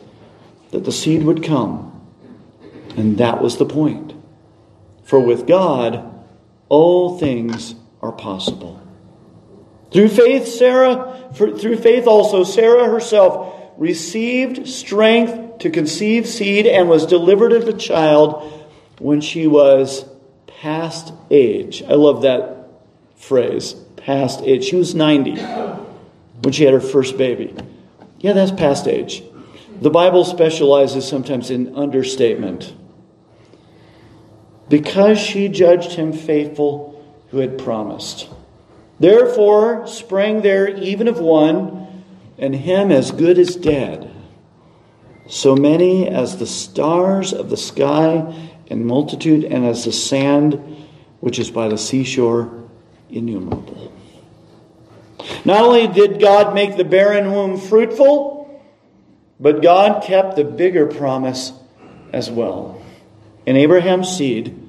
[0.72, 1.90] that the seed would come.
[2.96, 4.14] And that was the point.
[5.04, 6.26] For with God,
[6.70, 8.80] all things are possible.
[9.92, 16.90] Through faith, Sarah, for, through faith also, Sarah herself received strength to conceive seed and
[16.90, 18.68] was delivered of a child
[19.00, 20.06] when she was
[20.48, 21.84] past age.
[21.84, 22.68] I love that
[23.16, 24.66] phrase, past age.
[24.66, 27.54] She was 90 when she had her first baby.
[28.20, 29.24] Yeah, that's past age.
[29.82, 32.74] The Bible specializes sometimes in understatement.
[34.70, 38.30] Because she judged him faithful who had promised.
[39.00, 41.83] Therefore sprang there even of one,
[42.44, 44.14] and him as good as dead.
[45.30, 50.56] So many as the stars of the sky in multitude, and as the sand
[51.22, 52.68] which is by the seashore
[53.10, 53.94] innumerable.
[55.46, 58.62] Not only did God make the barren womb fruitful,
[59.40, 61.54] but God kept the bigger promise
[62.12, 62.84] as well.
[63.46, 64.60] In Abraham's seed,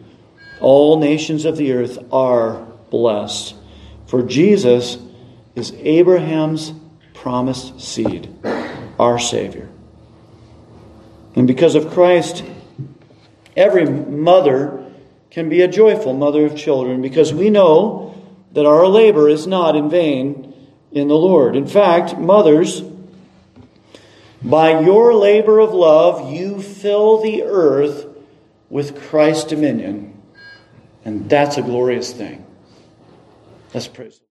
[0.61, 3.57] all nations of the earth are blessed.
[4.07, 4.97] For Jesus
[5.57, 6.73] is Abraham's
[7.25, 8.29] promised seed,
[8.99, 9.67] our Savior.
[11.35, 12.45] And because of Christ,
[13.57, 14.85] every mother
[15.31, 18.15] can be a joyful mother of children because we know
[18.53, 20.53] that our labor is not in vain
[20.93, 21.57] in the Lord.
[21.57, 22.83] In fact, mothers,
[24.43, 28.07] by your labor of love, you fill the earth
[28.69, 30.21] with Christ's dominion.
[31.07, 32.45] And that's a glorious thing.
[33.73, 34.25] Let's praise.